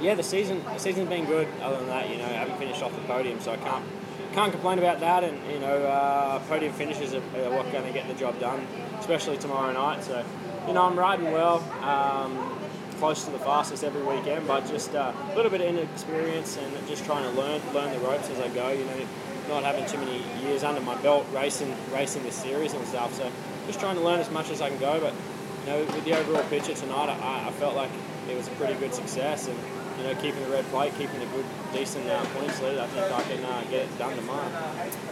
yeah, 0.00 0.14
the 0.14 0.22
season, 0.22 0.64
the 0.64 0.78
season's 0.78 1.10
been 1.10 1.26
good. 1.26 1.46
Other 1.60 1.76
than 1.76 1.88
that, 1.88 2.08
you 2.08 2.16
know, 2.16 2.24
I 2.24 2.28
haven't 2.28 2.56
finished 2.56 2.82
off 2.82 2.94
the 2.94 3.02
podium, 3.02 3.38
so 3.38 3.52
I 3.52 3.58
can't, 3.58 3.84
can't 4.32 4.50
complain 4.50 4.78
about 4.78 5.00
that. 5.00 5.24
And 5.24 5.38
you 5.52 5.58
know, 5.58 5.84
uh, 5.84 6.38
podium 6.48 6.72
finishes 6.72 7.12
are, 7.12 7.22
are 7.36 7.70
going 7.70 7.84
to 7.84 7.92
get 7.92 8.08
the 8.08 8.14
job 8.14 8.40
done, 8.40 8.66
especially 8.98 9.36
tomorrow 9.36 9.70
night. 9.72 10.02
So 10.02 10.24
you 10.66 10.72
know, 10.72 10.82
I'm 10.82 10.98
riding 10.98 11.30
well, 11.32 11.58
um, 11.82 12.58
close 12.98 13.24
to 13.24 13.30
the 13.30 13.38
fastest 13.38 13.84
every 13.84 14.02
weekend, 14.02 14.46
but 14.46 14.66
just 14.66 14.94
uh, 14.94 15.12
a 15.32 15.36
little 15.36 15.50
bit 15.50 15.60
of 15.60 15.66
inexperience 15.68 16.56
and 16.56 16.88
just 16.88 17.04
trying 17.04 17.24
to 17.24 17.38
learn 17.38 17.60
learn 17.74 17.92
the 17.92 18.00
ropes 18.06 18.30
as 18.30 18.40
I 18.40 18.48
go. 18.48 18.70
You 18.70 18.84
know, 18.84 19.06
not 19.48 19.62
having 19.62 19.86
too 19.86 19.98
many 19.98 20.22
years 20.42 20.64
under 20.64 20.80
my 20.80 20.94
belt 21.02 21.26
racing 21.32 21.74
racing 21.92 22.22
this 22.22 22.36
series 22.36 22.72
and 22.72 22.86
stuff. 22.86 23.14
So 23.14 23.30
just 23.66 23.80
trying 23.80 23.96
to 23.96 24.02
learn 24.02 24.20
as 24.20 24.30
much 24.30 24.50
as 24.50 24.60
I 24.60 24.70
can 24.70 24.78
go, 24.78 25.00
but 25.00 25.12
you 25.60 25.70
know, 25.70 25.78
with 25.80 26.04
the 26.04 26.18
overall 26.18 26.44
picture 26.44 26.74
tonight, 26.74 27.08
I, 27.08 27.48
I 27.48 27.50
felt 27.52 27.74
like 27.74 27.90
it 28.28 28.36
was 28.36 28.48
a 28.48 28.52
pretty 28.52 28.74
good 28.74 28.94
success, 28.94 29.48
and 29.48 29.58
you 29.98 30.04
know, 30.04 30.14
keeping 30.16 30.42
the 30.42 30.50
red 30.50 30.64
plate, 30.66 30.92
keeping 30.98 31.20
a 31.20 31.26
good, 31.26 31.44
decent 31.72 32.08
uh, 32.08 32.24
points 32.26 32.60
lead, 32.60 32.78
I 32.78 32.86
think 32.88 33.12
I 33.12 33.22
can 33.22 33.44
uh, 33.44 33.62
get 33.70 33.86
it 33.86 33.98
done 33.98 34.14
tomorrow. 34.16 34.48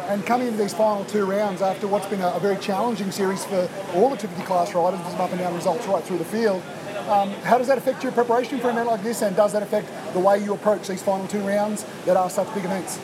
And 0.08 0.24
coming 0.26 0.48
into 0.48 0.58
these 0.58 0.74
final 0.74 1.04
two 1.04 1.24
rounds 1.24 1.62
after 1.62 1.86
what's 1.86 2.06
been 2.06 2.20
a, 2.20 2.28
a 2.28 2.40
very 2.40 2.56
challenging 2.56 3.10
series 3.10 3.44
for 3.44 3.68
all 3.94 4.10
the 4.10 4.16
250 4.16 4.42
class 4.44 4.74
riders, 4.74 5.00
some 5.00 5.20
up 5.20 5.30
and 5.30 5.38
down 5.38 5.54
results 5.54 5.86
right 5.86 6.02
through 6.02 6.18
the 6.18 6.24
field. 6.24 6.62
Um, 7.08 7.30
how 7.42 7.58
does 7.58 7.66
that 7.66 7.78
affect 7.78 8.02
your 8.02 8.12
preparation 8.12 8.60
for 8.60 8.68
an 8.68 8.76
event 8.76 8.88
like 8.88 9.02
this, 9.02 9.22
and 9.22 9.34
does 9.34 9.52
that 9.52 9.62
affect 9.62 9.88
the 10.14 10.20
way 10.20 10.38
you 10.38 10.54
approach 10.54 10.86
these 10.88 11.02
final 11.02 11.26
two 11.26 11.40
rounds 11.40 11.84
that 12.04 12.16
are 12.16 12.30
such 12.30 12.52
big 12.54 12.64
events? 12.64 12.98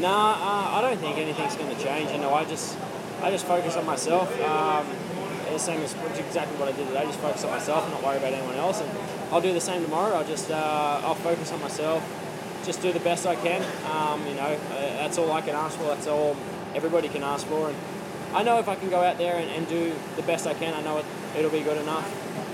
Nah, 0.00 0.32
uh, 0.32 0.76
I 0.76 0.80
don't 0.80 0.98
think 0.98 1.18
anything's 1.18 1.54
going 1.54 1.74
to 1.74 1.82
change. 1.82 2.10
You 2.10 2.18
know, 2.18 2.34
I 2.34 2.44
just, 2.44 2.76
I 3.22 3.30
just 3.30 3.46
focus 3.46 3.76
on 3.76 3.86
myself. 3.86 4.28
Um, 4.40 4.86
the 5.54 5.58
same 5.58 5.80
as 5.82 5.94
exactly 6.18 6.56
what 6.58 6.68
I 6.68 6.72
did 6.72 6.88
today. 6.88 7.04
Just 7.04 7.20
focus 7.20 7.44
on 7.44 7.50
myself, 7.50 7.84
and 7.84 7.92
not 7.92 8.02
worry 8.02 8.18
about 8.18 8.32
anyone 8.32 8.56
else, 8.56 8.80
and 8.80 8.90
I'll 9.30 9.40
do 9.40 9.52
the 9.52 9.60
same 9.60 9.82
tomorrow. 9.82 10.14
I'll 10.14 10.26
just, 10.26 10.50
uh, 10.50 11.00
I'll 11.04 11.14
focus 11.14 11.52
on 11.52 11.60
myself, 11.60 12.02
just 12.64 12.82
do 12.82 12.92
the 12.92 13.00
best 13.00 13.26
I 13.26 13.34
can. 13.36 13.62
Um, 13.90 14.26
you 14.26 14.34
know, 14.34 14.42
uh, 14.42 14.80
that's 15.00 15.18
all 15.18 15.32
I 15.32 15.40
can 15.40 15.54
ask 15.54 15.76
for. 15.78 15.84
That's 15.84 16.06
all 16.06 16.36
everybody 16.74 17.08
can 17.08 17.22
ask 17.22 17.46
for, 17.46 17.68
and 17.68 17.76
I 18.34 18.42
know 18.42 18.58
if 18.58 18.68
I 18.68 18.74
can 18.74 18.90
go 18.90 19.00
out 19.00 19.16
there 19.16 19.36
and, 19.36 19.48
and 19.50 19.68
do 19.68 19.94
the 20.16 20.22
best 20.22 20.46
I 20.46 20.54
can, 20.54 20.74
I 20.74 20.82
know 20.82 20.98
it, 20.98 21.04
it'll 21.38 21.52
be 21.52 21.62
good 21.62 21.78
enough 21.78 22.04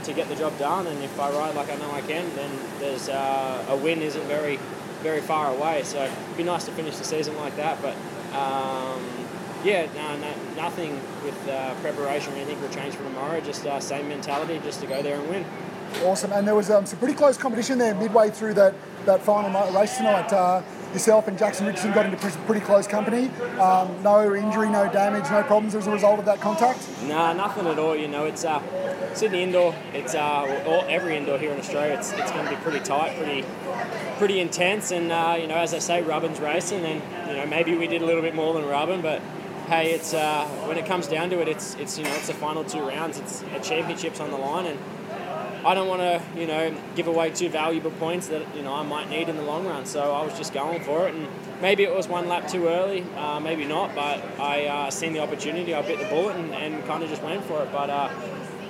to 0.05 0.13
get 0.13 0.29
the 0.29 0.37
job 0.37 0.59
done. 0.59 0.87
And 0.87 1.03
if 1.03 1.19
I 1.19 1.31
ride 1.31 1.55
like 1.55 1.71
I 1.71 1.77
know 1.77 1.91
I 1.93 2.03
can, 2.03 2.35
then 2.37 2.51
there's 2.79 3.09
uh, 3.09 3.65
a 3.69 3.77
win 3.77 4.03
isn't 4.03 4.25
very, 4.25 4.59
very 5.03 5.21
far 5.21 5.55
away. 5.55 5.83
So 5.85 6.05
it'd 6.05 6.37
be 6.37 6.43
nice 6.43 6.65
to 6.67 6.73
finish 6.73 6.97
the 6.97 7.05
season 7.05 7.37
like 7.37 7.57
that. 7.57 7.81
But 7.81 7.95
um, 8.37 9.03
yeah, 9.65 9.87
no, 9.95 10.17
no, 10.17 10.35
nothing 10.57 11.01
with 11.25 11.49
uh, 11.49 11.75
preparation 11.77 12.35
or 12.35 12.37
anything 12.37 12.61
will 12.61 12.69
change 12.69 12.95
for 12.95 13.05
tomorrow. 13.05 13.41
Just 13.41 13.67
uh, 13.67 13.81
same 13.81 14.09
mentality, 14.09 14.61
just 14.63 14.81
to 14.81 14.87
go 14.87 15.01
there 15.03 15.19
and 15.19 15.29
win. 15.29 15.45
Awesome, 16.05 16.33
and 16.33 16.47
there 16.47 16.55
was 16.55 16.71
um, 16.71 16.87
some 16.87 16.99
pretty 16.99 17.15
close 17.15 17.37
competition 17.37 17.79
there 17.79 17.95
midway 17.95 18.31
through 18.31 18.55
that, 18.55 18.75
that 19.05 19.23
final 19.23 19.51
race 19.73 19.97
tonight. 19.97 20.33
Uh, 20.33 20.63
yourself 20.93 21.29
and 21.29 21.39
Jackson 21.39 21.67
Richardson 21.67 21.93
got 21.93 22.07
into 22.07 22.17
pretty 22.47 22.61
close 22.61 22.87
company. 22.87 23.29
Um, 23.59 24.03
no 24.03 24.35
injury, 24.35 24.71
no 24.71 24.91
damage, 24.91 25.31
no 25.31 25.43
problems 25.43 25.75
as 25.75 25.87
a 25.87 25.91
result 25.91 26.19
of 26.19 26.25
that 26.25 26.41
contact. 26.41 26.89
Nah, 27.03 27.33
nothing 27.33 27.67
at 27.67 27.79
all. 27.79 27.95
You 27.95 28.09
know, 28.09 28.25
it's 28.25 28.45
uh, 28.45 28.63
Sydney 29.15 29.43
indoor. 29.43 29.75
It's 29.93 30.15
uh, 30.15 30.65
all, 30.67 30.85
every 30.89 31.17
indoor 31.17 31.39
here 31.39 31.53
in 31.53 31.59
Australia. 31.59 31.95
It's, 31.95 32.13
it's 32.13 32.31
going 32.31 32.45
to 32.45 32.51
be 32.51 32.57
pretty 32.57 32.81
tight, 32.81 33.17
pretty 33.17 33.45
pretty 34.19 34.41
intense, 34.41 34.91
and 34.91 35.11
uh, 35.11 35.37
you 35.41 35.47
know, 35.47 35.57
as 35.57 35.73
I 35.73 35.79
say, 35.79 36.03
Rubbin's 36.03 36.41
racing, 36.41 36.85
and 36.85 37.03
you 37.29 37.37
know, 37.37 37.47
maybe 37.47 37.77
we 37.77 37.87
did 37.87 38.03
a 38.03 38.07
little 38.07 38.23
bit 38.23 38.35
more 38.35 38.53
than 38.55 38.67
Rubbin, 38.67 39.01
but 39.01 39.23
hey, 39.69 39.93
it's 39.93 40.13
uh, 40.13 40.47
when 40.67 40.77
it 40.77 40.87
comes 40.87 41.07
down 41.07 41.31
to 41.31 41.41
it, 41.41 41.49
it's 41.49 41.75
it's 41.77 41.99
you 41.99 42.05
know, 42.05 42.15
it's 42.15 42.27
the 42.27 42.35
final 42.35 42.65
two 42.65 42.81
rounds. 42.81 43.19
It's 43.19 43.43
a 43.55 43.61
championship's 43.61 44.21
on 44.21 44.31
the 44.31 44.37
line, 44.37 44.67
and 44.67 44.79
I 45.65 45.75
don't 45.75 45.89
want 45.89 46.01
to, 46.01 46.23
you 46.41 46.47
know, 46.47 46.75
give 46.97 47.07
away 47.07 47.31
two 47.31 47.49
valuable 47.49 47.91
points 47.93 48.29
that 48.29 48.43
you 48.57 48.63
know 48.63 48.75
I 48.75 48.83
might 48.83 49.11
need 49.11 49.29
in 49.29 49.37
the 49.37 49.43
long 49.43 49.67
run. 49.67 49.85
So 49.87 50.13
I 50.13 50.25
was 50.25 50.37
just 50.37 50.55
going 50.55 50.83
for 50.83 51.07
it, 51.07 51.15
and 51.15 51.29
maybe 51.61 51.83
it 51.83 51.95
was 51.95 52.09
one 52.09 52.29
lap 52.29 52.49
too 52.49 52.69
early, 52.69 53.05
uh, 53.17 53.41
maybe 53.41 53.65
not. 53.65 53.95
But 53.95 54.23
I 54.41 54.67
uh, 54.67 54.91
seen 54.91 55.13
the 55.13 55.21
opportunity, 55.21 55.75
I 55.75 55.83
bit 55.83 55.99
the 55.99 56.07
bullet, 56.07 56.37
and, 56.37 56.55
and 56.55 56.85
kind 56.87 57.03
of 57.03 57.11
just 57.11 57.23
went 57.23 57.45
for 57.45 57.63
it. 57.63 57.73
But 57.73 57.91
uh, 57.91 58.11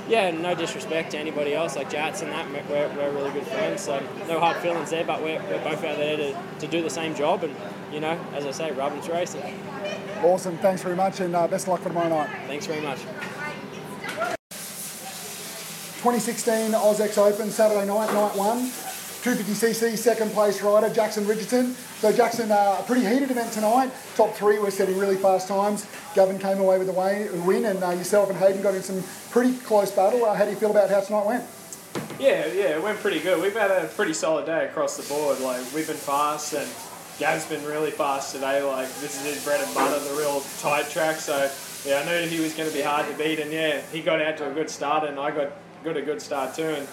yeah, 0.09 0.31
no 0.33 0.55
disrespect 0.55 1.13
to 1.13 1.19
anybody 1.19 1.55
else 1.55 1.77
like 1.77 1.89
Jats 1.89 2.23
and 2.23 2.33
that, 2.33 2.51
we're, 2.69 2.89
we're 2.97 3.13
really 3.13 3.31
good 3.31 3.47
friends. 3.47 3.83
So 3.83 4.03
no 4.27 4.41
hard 4.41 4.57
feelings 4.57 4.91
there. 4.91 5.05
But 5.05 5.23
we're, 5.23 5.41
we're 5.45 5.63
both 5.63 5.85
out 5.85 5.97
there 5.97 6.17
to, 6.17 6.43
to 6.59 6.67
do 6.67 6.83
the 6.83 6.91
same 6.91 7.15
job, 7.15 7.45
and 7.45 7.55
you 7.93 8.01
know, 8.01 8.19
as 8.35 8.47
I 8.47 8.51
say, 8.51 8.73
Rubbin's 8.73 9.09
racing. 9.09 9.43
Awesome. 10.25 10.59
Thanks 10.59 10.83
very 10.83 10.97
much, 10.97 11.21
and 11.21 11.35
uh, 11.37 11.47
best 11.47 11.65
of 11.65 11.69
luck 11.69 11.81
for 11.83 11.89
tomorrow 11.89 12.09
night. 12.09 12.31
Thanks 12.47 12.67
very 12.67 12.81
much. 12.81 12.99
2016 16.01 16.75
AUS-X 16.75 17.19
Open, 17.19 17.51
Saturday 17.51 17.87
night, 17.87 18.11
night 18.15 18.35
one. 18.35 18.71
250cc, 19.21 19.99
second 19.99 20.33
place 20.33 20.63
rider, 20.63 20.89
Jackson 20.89 21.27
Richardson. 21.27 21.75
So 21.75 22.11
Jackson, 22.11 22.51
uh, 22.51 22.79
a 22.81 22.83
pretty 22.87 23.05
heated 23.05 23.31
event 23.31 23.53
tonight. 23.53 23.91
Top 24.15 24.33
three 24.33 24.59
were 24.59 24.71
setting 24.71 24.97
really 24.97 25.17
fast 25.17 25.47
times. 25.47 25.87
Gavin 26.15 26.39
came 26.39 26.59
away 26.59 26.79
with 26.79 26.87
the 26.87 27.43
win, 27.45 27.67
and 27.67 27.85
uh, 27.85 27.91
yourself 27.91 28.31
and 28.31 28.39
Hayden 28.39 28.63
got 28.63 28.75
in 28.75 28.83
some 28.83 29.03
pretty 29.29 29.59
close 29.59 29.93
battle. 29.93 30.25
Uh, 30.25 30.35
how 30.35 30.47
do 30.47 30.51
you 30.51 30.57
feel 30.57 30.71
about 30.71 30.89
how 30.89 31.01
tonight 31.01 31.27
went? 31.27 31.45
Yeah, 32.19 32.47
yeah, 32.47 32.77
it 32.77 32.83
went 32.83 32.99
pretty 33.01 33.21
good. 33.21 33.43
We've 33.43 33.53
had 33.53 33.71
a 33.71 33.89
pretty 33.89 34.15
solid 34.15 34.47
day 34.47 34.65
across 34.65 34.97
the 34.97 35.07
board. 35.07 35.39
Like 35.41 35.61
we've 35.75 35.87
been 35.87 35.97
fast, 35.97 36.55
and 36.55 36.69
Gav's 37.19 37.45
been 37.45 37.63
really 37.67 37.91
fast 37.91 38.35
today. 38.35 38.63
Like 38.63 38.89
this 39.01 39.21
is 39.21 39.35
his 39.35 39.45
bread 39.45 39.61
and 39.61 39.75
butter, 39.75 40.03
the 40.03 40.15
real 40.19 40.41
tight 40.61 40.89
track. 40.89 41.17
So 41.17 41.51
yeah, 41.85 42.01
I 42.01 42.05
knew 42.07 42.27
he 42.27 42.41
was 42.41 42.55
going 42.55 42.71
to 42.71 42.75
be 42.75 42.81
hard 42.81 43.07
to 43.07 43.13
beat, 43.23 43.39
and 43.39 43.53
yeah, 43.53 43.83
he 43.93 44.01
got 44.01 44.23
out 44.23 44.39
to 44.39 44.51
a 44.51 44.55
good 44.55 44.71
start, 44.71 45.07
and 45.07 45.21
I 45.21 45.31
got 45.31 45.53
got 45.85 45.97
a 45.97 46.03
good 46.03 46.21
start 46.21 46.55
too, 46.55 46.69
and 46.69 46.89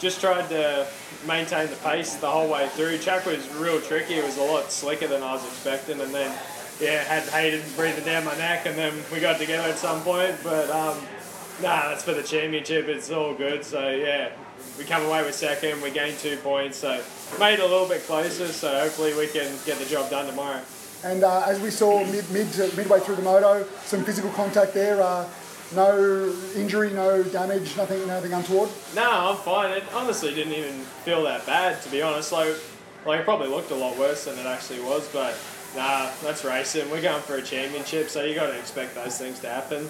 just 0.00 0.20
tried 0.20 0.48
to 0.48 0.86
maintain 1.26 1.68
the 1.68 1.76
pace 1.76 2.14
the 2.16 2.30
whole 2.30 2.48
way 2.48 2.68
through. 2.70 2.98
Track 2.98 3.26
was 3.26 3.48
real 3.54 3.80
tricky. 3.80 4.14
It 4.14 4.24
was 4.24 4.38
a 4.38 4.42
lot 4.42 4.70
slicker 4.72 5.06
than 5.06 5.22
I 5.22 5.34
was 5.34 5.44
expecting, 5.44 6.00
and 6.00 6.12
then 6.12 6.36
yeah, 6.80 7.02
had 7.04 7.22
Hayden 7.28 7.62
breathing 7.76 8.04
down 8.04 8.24
my 8.24 8.36
neck, 8.36 8.66
and 8.66 8.76
then 8.76 8.92
we 9.12 9.20
got 9.20 9.38
together 9.38 9.68
at 9.68 9.78
some 9.78 10.02
point. 10.02 10.34
But 10.42 10.70
um, 10.70 10.98
nah, 11.62 11.88
that's 11.90 12.02
for 12.02 12.14
the 12.14 12.22
championship. 12.22 12.88
It's 12.88 13.10
all 13.10 13.34
good. 13.34 13.64
So 13.64 13.90
yeah, 13.90 14.30
we 14.78 14.84
come 14.84 15.04
away 15.04 15.22
with 15.22 15.34
second. 15.34 15.80
We 15.82 15.90
gained 15.90 16.18
two 16.18 16.36
points, 16.38 16.78
so 16.78 17.02
made 17.38 17.54
it 17.54 17.60
a 17.60 17.66
little 17.66 17.88
bit 17.88 18.02
closer. 18.02 18.48
So 18.48 18.68
hopefully 18.80 19.14
we 19.14 19.28
can 19.28 19.56
get 19.64 19.78
the 19.78 19.86
job 19.86 20.10
done 20.10 20.26
tomorrow. 20.26 20.60
And 21.04 21.24
uh, 21.24 21.44
as 21.46 21.60
we 21.60 21.70
saw 21.70 22.04
mid, 22.04 22.30
mid 22.30 22.52
to 22.52 22.74
midway 22.76 23.00
through 23.00 23.16
the 23.16 23.22
moto, 23.22 23.66
some 23.84 24.04
physical 24.04 24.30
contact 24.30 24.72
there. 24.72 25.02
Uh, 25.02 25.28
no 25.74 26.34
injury, 26.54 26.90
no 26.90 27.22
damage, 27.22 27.76
nothing, 27.76 28.06
nothing 28.06 28.32
untoward. 28.32 28.70
No, 28.94 29.30
I'm 29.30 29.36
fine. 29.36 29.72
It 29.72 29.84
honestly 29.94 30.34
didn't 30.34 30.52
even 30.52 30.80
feel 31.04 31.22
that 31.24 31.46
bad, 31.46 31.80
to 31.82 31.88
be 31.90 32.02
honest. 32.02 32.32
Like, 32.32 32.54
like 33.06 33.20
it 33.20 33.24
probably 33.24 33.48
looked 33.48 33.70
a 33.70 33.74
lot 33.74 33.96
worse 33.98 34.24
than 34.24 34.38
it 34.38 34.46
actually 34.46 34.80
was, 34.80 35.08
but 35.08 35.36
nah, 35.76 36.10
that's 36.22 36.44
racing. 36.44 36.90
We're 36.90 37.02
going 37.02 37.22
for 37.22 37.36
a 37.36 37.42
championship, 37.42 38.08
so 38.08 38.24
you 38.24 38.34
got 38.34 38.46
to 38.46 38.58
expect 38.58 38.94
those 38.94 39.18
things 39.18 39.38
to 39.40 39.48
happen. 39.48 39.88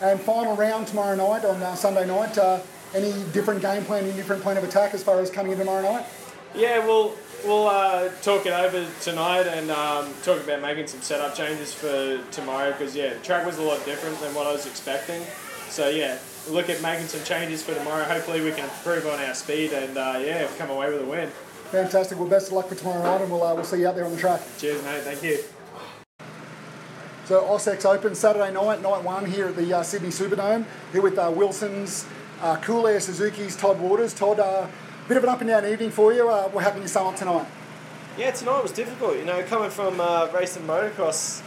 And 0.00 0.20
final 0.20 0.56
round 0.56 0.86
tomorrow 0.86 1.16
night 1.16 1.44
on 1.44 1.62
uh, 1.62 1.74
Sunday 1.74 2.06
night. 2.06 2.36
Uh, 2.36 2.60
any 2.94 3.12
different 3.32 3.60
game 3.60 3.84
plan, 3.84 4.04
any 4.04 4.12
different 4.12 4.42
plan 4.42 4.56
of 4.56 4.64
attack 4.64 4.94
as 4.94 5.02
far 5.02 5.20
as 5.20 5.30
coming 5.30 5.52
in 5.52 5.58
tomorrow 5.58 5.82
night? 5.82 6.06
Yeah, 6.54 6.84
we'll 6.86 7.14
we'll 7.44 7.68
uh, 7.68 8.08
talk 8.22 8.46
it 8.46 8.52
over 8.52 8.86
tonight 9.00 9.46
and 9.46 9.70
um, 9.70 10.12
talk 10.22 10.42
about 10.42 10.60
making 10.62 10.86
some 10.86 11.00
setup 11.00 11.34
changes 11.34 11.72
for 11.72 12.22
tomorrow 12.30 12.72
because 12.72 12.94
yeah, 12.94 13.14
the 13.14 13.20
track 13.20 13.46
was 13.46 13.58
a 13.58 13.62
lot 13.62 13.84
different 13.84 14.18
than 14.20 14.34
what 14.34 14.46
I 14.46 14.52
was 14.52 14.66
expecting. 14.66 15.22
So 15.68 15.88
yeah, 15.88 16.18
look 16.48 16.70
at 16.70 16.80
making 16.82 17.06
some 17.06 17.24
changes 17.24 17.62
for 17.62 17.74
tomorrow. 17.74 18.04
Hopefully 18.04 18.40
we 18.40 18.52
can 18.52 18.64
improve 18.64 19.06
on 19.06 19.18
our 19.20 19.34
speed 19.34 19.72
and 19.72 19.96
uh, 19.96 20.18
yeah, 20.22 20.48
come 20.58 20.70
away 20.70 20.90
with 20.90 21.02
a 21.02 21.06
win. 21.06 21.28
Fantastic. 21.70 22.18
Well, 22.18 22.28
best 22.28 22.48
of 22.48 22.52
luck 22.52 22.68
for 22.68 22.76
tomorrow 22.76 23.02
night, 23.02 23.22
and 23.22 23.30
we'll 23.30 23.42
uh, 23.42 23.54
we'll 23.54 23.64
see 23.64 23.80
you 23.80 23.88
out 23.88 23.96
there 23.96 24.04
on 24.04 24.12
the 24.12 24.18
track. 24.18 24.40
Cheers, 24.58 24.82
mate. 24.84 25.02
Thank 25.02 25.22
you. 25.22 25.38
So 27.26 27.44
AUS-X 27.44 27.84
Open 27.84 28.14
Saturday 28.14 28.52
night, 28.52 28.82
night 28.82 29.02
one 29.02 29.24
here 29.24 29.46
at 29.46 29.56
the 29.56 29.74
uh, 29.74 29.82
Sydney 29.82 30.10
Superdome. 30.10 30.64
Here 30.92 31.02
with 31.02 31.18
uh, 31.18 31.32
Wilson's, 31.34 32.06
uh, 32.40 32.56
Cool 32.62 32.86
Air 32.86 33.00
Suzuki's 33.00 33.56
Todd 33.56 33.80
Waters. 33.80 34.14
Todd, 34.14 34.38
uh, 34.38 34.68
bit 35.08 35.16
of 35.16 35.22
an 35.22 35.28
up 35.28 35.40
and 35.40 35.48
down 35.48 35.64
evening 35.64 35.90
for 35.90 36.12
you. 36.12 36.28
Uh, 36.28 36.48
what 36.48 36.64
happened 36.64 36.82
you 36.82 36.88
sum 36.88 37.06
up 37.06 37.16
tonight? 37.16 37.46
Yeah, 38.18 38.32
tonight 38.32 38.62
was 38.62 38.72
difficult. 38.72 39.16
You 39.16 39.24
know, 39.24 39.42
coming 39.44 39.70
from 39.70 40.00
uh, 40.00 40.28
racing 40.34 40.64
motocross 40.64 41.42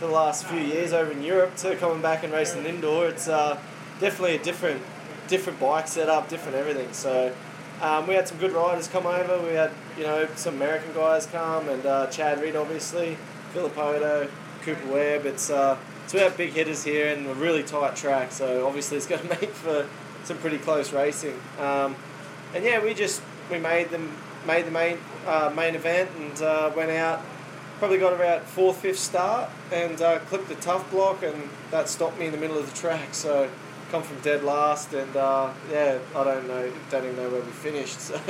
the 0.00 0.08
last 0.08 0.46
few 0.46 0.58
years 0.58 0.92
over 0.92 1.12
in 1.12 1.22
Europe 1.22 1.54
to 1.56 1.76
coming 1.76 2.02
back 2.02 2.24
and 2.24 2.32
racing 2.32 2.66
indoor, 2.66 3.06
it's 3.06 3.28
uh, 3.28 3.60
definitely 4.00 4.34
a 4.34 4.42
different, 4.42 4.82
different 5.28 5.60
bike 5.60 5.86
setup, 5.86 6.28
different 6.28 6.56
everything. 6.56 6.92
So 6.92 7.32
um, 7.80 8.08
we 8.08 8.14
had 8.14 8.26
some 8.26 8.38
good 8.38 8.50
riders 8.50 8.88
come 8.88 9.06
over. 9.06 9.40
We 9.46 9.54
had 9.54 9.70
you 9.96 10.02
know 10.02 10.28
some 10.34 10.54
American 10.56 10.92
guys 10.92 11.26
come 11.26 11.68
and 11.68 11.86
uh, 11.86 12.08
Chad 12.08 12.40
Reed 12.40 12.56
obviously, 12.56 13.16
Villopoto, 13.52 14.28
Cooper 14.62 14.92
Webb. 14.92 15.26
It's 15.26 15.50
uh, 15.50 15.78
so 16.08 16.18
we 16.18 16.24
have 16.24 16.36
big 16.36 16.52
hitters 16.52 16.82
here 16.82 17.14
and 17.14 17.28
a 17.28 17.34
really 17.34 17.62
tight 17.62 17.94
track. 17.94 18.32
So 18.32 18.66
obviously 18.66 18.96
it's 18.96 19.06
going 19.06 19.22
to 19.28 19.28
make 19.28 19.50
for 19.50 19.86
some 20.24 20.38
pretty 20.38 20.58
close 20.58 20.92
racing. 20.92 21.38
Um, 21.60 21.94
and 22.54 22.64
yeah, 22.64 22.82
we 22.82 22.94
just 22.94 23.20
we 23.50 23.58
made 23.58 23.90
them 23.90 24.16
made 24.46 24.66
the 24.66 24.70
main 24.70 24.98
uh, 25.26 25.52
main 25.54 25.74
event 25.74 26.10
and 26.18 26.42
uh, 26.42 26.72
went 26.74 26.90
out. 26.90 27.20
Probably 27.78 27.98
got 27.98 28.12
about 28.12 28.44
fourth, 28.44 28.78
fifth 28.78 28.98
start 28.98 29.50
and 29.72 30.00
uh, 30.00 30.20
clipped 30.20 30.48
the 30.48 30.54
tough 30.54 30.88
block, 30.90 31.22
and 31.22 31.50
that 31.70 31.88
stopped 31.88 32.18
me 32.18 32.26
in 32.26 32.32
the 32.32 32.38
middle 32.38 32.56
of 32.56 32.70
the 32.70 32.76
track. 32.76 33.12
So 33.12 33.50
come 33.90 34.02
from 34.02 34.18
dead 34.20 34.44
last, 34.44 34.92
and 34.92 35.16
uh, 35.16 35.52
yeah, 35.70 35.98
I 36.14 36.24
don't 36.24 36.46
know, 36.46 36.72
don't 36.90 37.04
even 37.04 37.16
know 37.16 37.28
where 37.28 37.42
we 37.42 37.50
finished. 37.50 37.98
So, 38.14 38.20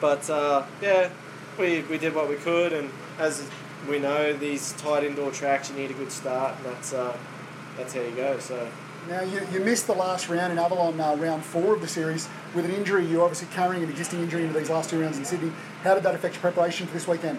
but 0.00 0.30
uh, 0.30 0.64
yeah, 0.80 1.10
we 1.58 1.82
we 1.82 1.98
did 1.98 2.14
what 2.14 2.28
we 2.28 2.36
could, 2.36 2.72
and 2.72 2.90
as 3.18 3.46
we 3.88 3.98
know, 3.98 4.32
these 4.32 4.72
tight 4.72 5.04
indoor 5.04 5.30
tracks, 5.30 5.68
you 5.68 5.76
need 5.76 5.90
a 5.90 5.94
good 5.94 6.10
start, 6.10 6.56
and 6.56 6.66
that's 6.66 6.94
uh, 6.94 7.14
that's 7.76 7.92
how 7.94 8.00
you 8.00 8.12
go. 8.12 8.38
So. 8.38 8.68
Now, 9.08 9.22
you, 9.22 9.40
you 9.50 9.60
missed 9.60 9.86
the 9.86 9.94
last 9.94 10.28
round 10.28 10.52
in 10.52 10.58
Avalon, 10.58 11.00
uh, 11.00 11.16
round 11.16 11.42
four 11.42 11.74
of 11.74 11.80
the 11.80 11.88
series, 11.88 12.28
with 12.54 12.64
an 12.64 12.70
injury. 12.72 13.04
You're 13.06 13.22
obviously 13.22 13.48
carrying 13.54 13.82
an 13.82 13.90
existing 13.90 14.20
injury 14.20 14.44
into 14.44 14.58
these 14.58 14.70
last 14.70 14.90
two 14.90 15.00
rounds 15.00 15.18
in 15.18 15.24
Sydney. 15.24 15.52
How 15.82 15.94
did 15.94 16.02
that 16.02 16.14
affect 16.14 16.34
your 16.34 16.42
preparation 16.42 16.86
for 16.86 16.94
this 16.94 17.06
weekend? 17.06 17.38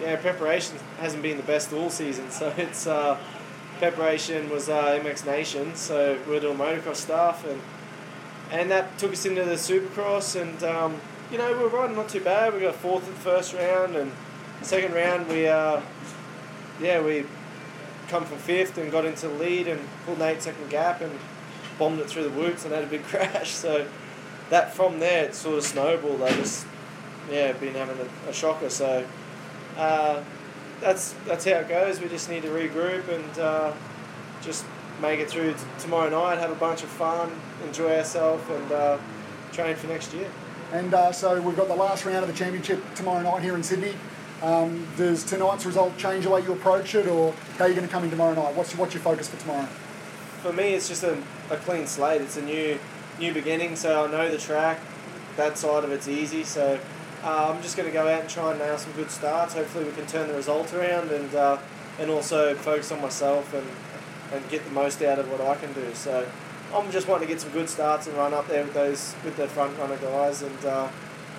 Yeah, 0.00 0.16
preparation 0.16 0.76
hasn't 0.98 1.22
been 1.22 1.36
the 1.36 1.44
best 1.44 1.72
all 1.72 1.90
season. 1.90 2.30
So 2.30 2.52
it's 2.56 2.86
uh, 2.86 3.18
preparation 3.78 4.50
was 4.50 4.68
uh, 4.68 4.98
MX 5.02 5.26
Nation. 5.26 5.74
So 5.74 6.18
we 6.28 6.36
are 6.36 6.40
doing 6.40 6.58
motocross 6.58 6.96
stuff, 6.96 7.46
and 7.46 7.60
and 8.50 8.70
that 8.70 8.98
took 8.98 9.12
us 9.12 9.24
into 9.24 9.44
the 9.44 9.54
Supercross, 9.54 10.40
and 10.40 10.62
um, 10.64 11.00
you 11.30 11.38
know 11.38 11.52
we 11.52 11.58
were 11.62 11.68
riding 11.68 11.96
not 11.96 12.08
too 12.08 12.20
bad. 12.20 12.54
We 12.54 12.60
got 12.60 12.74
fourth 12.74 13.06
in 13.06 13.14
the 13.14 13.20
first 13.20 13.54
round, 13.54 13.96
and 13.96 14.12
second 14.62 14.94
round 14.94 15.28
we 15.28 15.46
uh, 15.46 15.80
yeah 16.80 17.00
we 17.00 17.24
come 18.08 18.24
from 18.24 18.38
fifth 18.38 18.76
and 18.78 18.92
got 18.92 19.04
into 19.04 19.28
the 19.28 19.34
lead 19.34 19.66
and 19.66 19.80
pulled 20.04 20.18
an 20.18 20.28
eight 20.28 20.42
second 20.42 20.68
gap 20.68 21.00
and 21.00 21.18
bombed 21.78 21.98
it 21.98 22.06
through 22.06 22.22
the 22.22 22.30
whoops 22.30 22.64
and 22.64 22.74
had 22.74 22.84
a 22.84 22.86
big 22.86 23.02
crash. 23.04 23.50
So 23.50 23.86
that 24.50 24.74
from 24.74 24.98
there 24.98 25.24
it 25.24 25.34
sort 25.34 25.58
of 25.58 25.64
snowballed. 25.64 26.22
I 26.22 26.30
just 26.32 26.66
yeah 27.30 27.52
been 27.52 27.74
having 27.74 27.96
a, 27.98 28.30
a 28.30 28.32
shocker. 28.32 28.70
So 28.70 29.06
uh, 29.76 30.22
that's 30.80 31.14
that's 31.26 31.44
how 31.44 31.52
it 31.52 31.68
goes. 31.68 32.00
We 32.00 32.08
just 32.08 32.28
need 32.28 32.42
to 32.42 32.48
regroup 32.48 33.08
and 33.08 33.38
uh, 33.38 33.72
just 34.42 34.64
make 35.00 35.20
it 35.20 35.30
through 35.30 35.54
t- 35.54 35.58
tomorrow 35.78 36.10
night. 36.10 36.38
Have 36.38 36.50
a 36.50 36.56
bunch 36.56 36.82
of 36.82 36.88
fun, 36.88 37.30
enjoy 37.64 37.96
ourselves, 37.96 38.44
and 38.50 38.72
uh, 38.72 38.98
train 39.52 39.76
for 39.76 39.86
next 39.86 40.12
year. 40.12 40.30
And 40.72 40.92
uh, 40.92 41.12
so 41.12 41.40
we've 41.40 41.56
got 41.56 41.68
the 41.68 41.74
last 41.74 42.04
round 42.04 42.18
of 42.18 42.26
the 42.26 42.34
championship 42.34 42.82
tomorrow 42.94 43.22
night 43.22 43.42
here 43.42 43.54
in 43.54 43.62
Sydney. 43.62 43.94
Um, 44.42 44.86
does 44.96 45.24
tonight's 45.24 45.64
result 45.64 45.96
change 45.96 46.24
the 46.24 46.30
way 46.30 46.42
you 46.42 46.52
approach 46.52 46.94
it, 46.94 47.06
or 47.06 47.32
how 47.56 47.64
are 47.64 47.68
you 47.68 47.74
going 47.74 47.86
to 47.86 47.92
come 47.92 48.04
in 48.04 48.10
tomorrow 48.10 48.34
night? 48.34 48.54
What's 48.54 48.76
what's 48.76 48.92
your 48.92 49.02
focus 49.02 49.28
for 49.28 49.38
tomorrow? 49.40 49.66
For 50.42 50.52
me, 50.52 50.74
it's 50.74 50.88
just 50.88 51.02
a, 51.02 51.16
a 51.50 51.56
clean 51.56 51.86
slate. 51.86 52.20
It's 52.20 52.36
a 52.36 52.42
new 52.42 52.78
new 53.18 53.32
beginning, 53.32 53.76
so 53.76 54.04
I 54.04 54.10
know 54.10 54.30
the 54.30 54.38
track. 54.38 54.80
That 55.36 55.58
side 55.58 55.84
of 55.84 55.90
it's 55.90 56.08
easy, 56.08 56.44
so 56.44 56.78
uh, 57.24 57.52
I'm 57.52 57.62
just 57.62 57.76
going 57.76 57.88
to 57.88 57.92
go 57.92 58.06
out 58.06 58.20
and 58.20 58.30
try 58.30 58.50
and 58.50 58.58
nail 58.60 58.78
some 58.78 58.92
good 58.92 59.10
starts. 59.10 59.54
Hopefully, 59.54 59.84
we 59.84 59.92
can 59.92 60.06
turn 60.06 60.28
the 60.28 60.34
result 60.34 60.72
around 60.72 61.10
and 61.10 61.34
uh, 61.34 61.58
and 61.98 62.10
also 62.10 62.54
focus 62.54 62.92
on 62.92 63.00
myself 63.00 63.52
and 63.54 63.66
and 64.32 64.48
get 64.50 64.64
the 64.64 64.70
most 64.70 65.02
out 65.02 65.18
of 65.18 65.30
what 65.30 65.40
I 65.40 65.54
can 65.56 65.72
do. 65.72 65.94
So 65.94 66.26
I'm 66.74 66.90
just 66.90 67.08
wanting 67.08 67.28
to 67.28 67.32
get 67.32 67.40
some 67.40 67.50
good 67.50 67.68
starts 67.68 68.06
and 68.06 68.16
run 68.16 68.34
up 68.34 68.48
there 68.48 68.64
with 68.64 68.74
those 68.74 69.14
with 69.24 69.36
the 69.36 69.48
front 69.48 69.78
runner 69.78 69.96
guys 69.96 70.42
and 70.42 70.64
uh, 70.64 70.88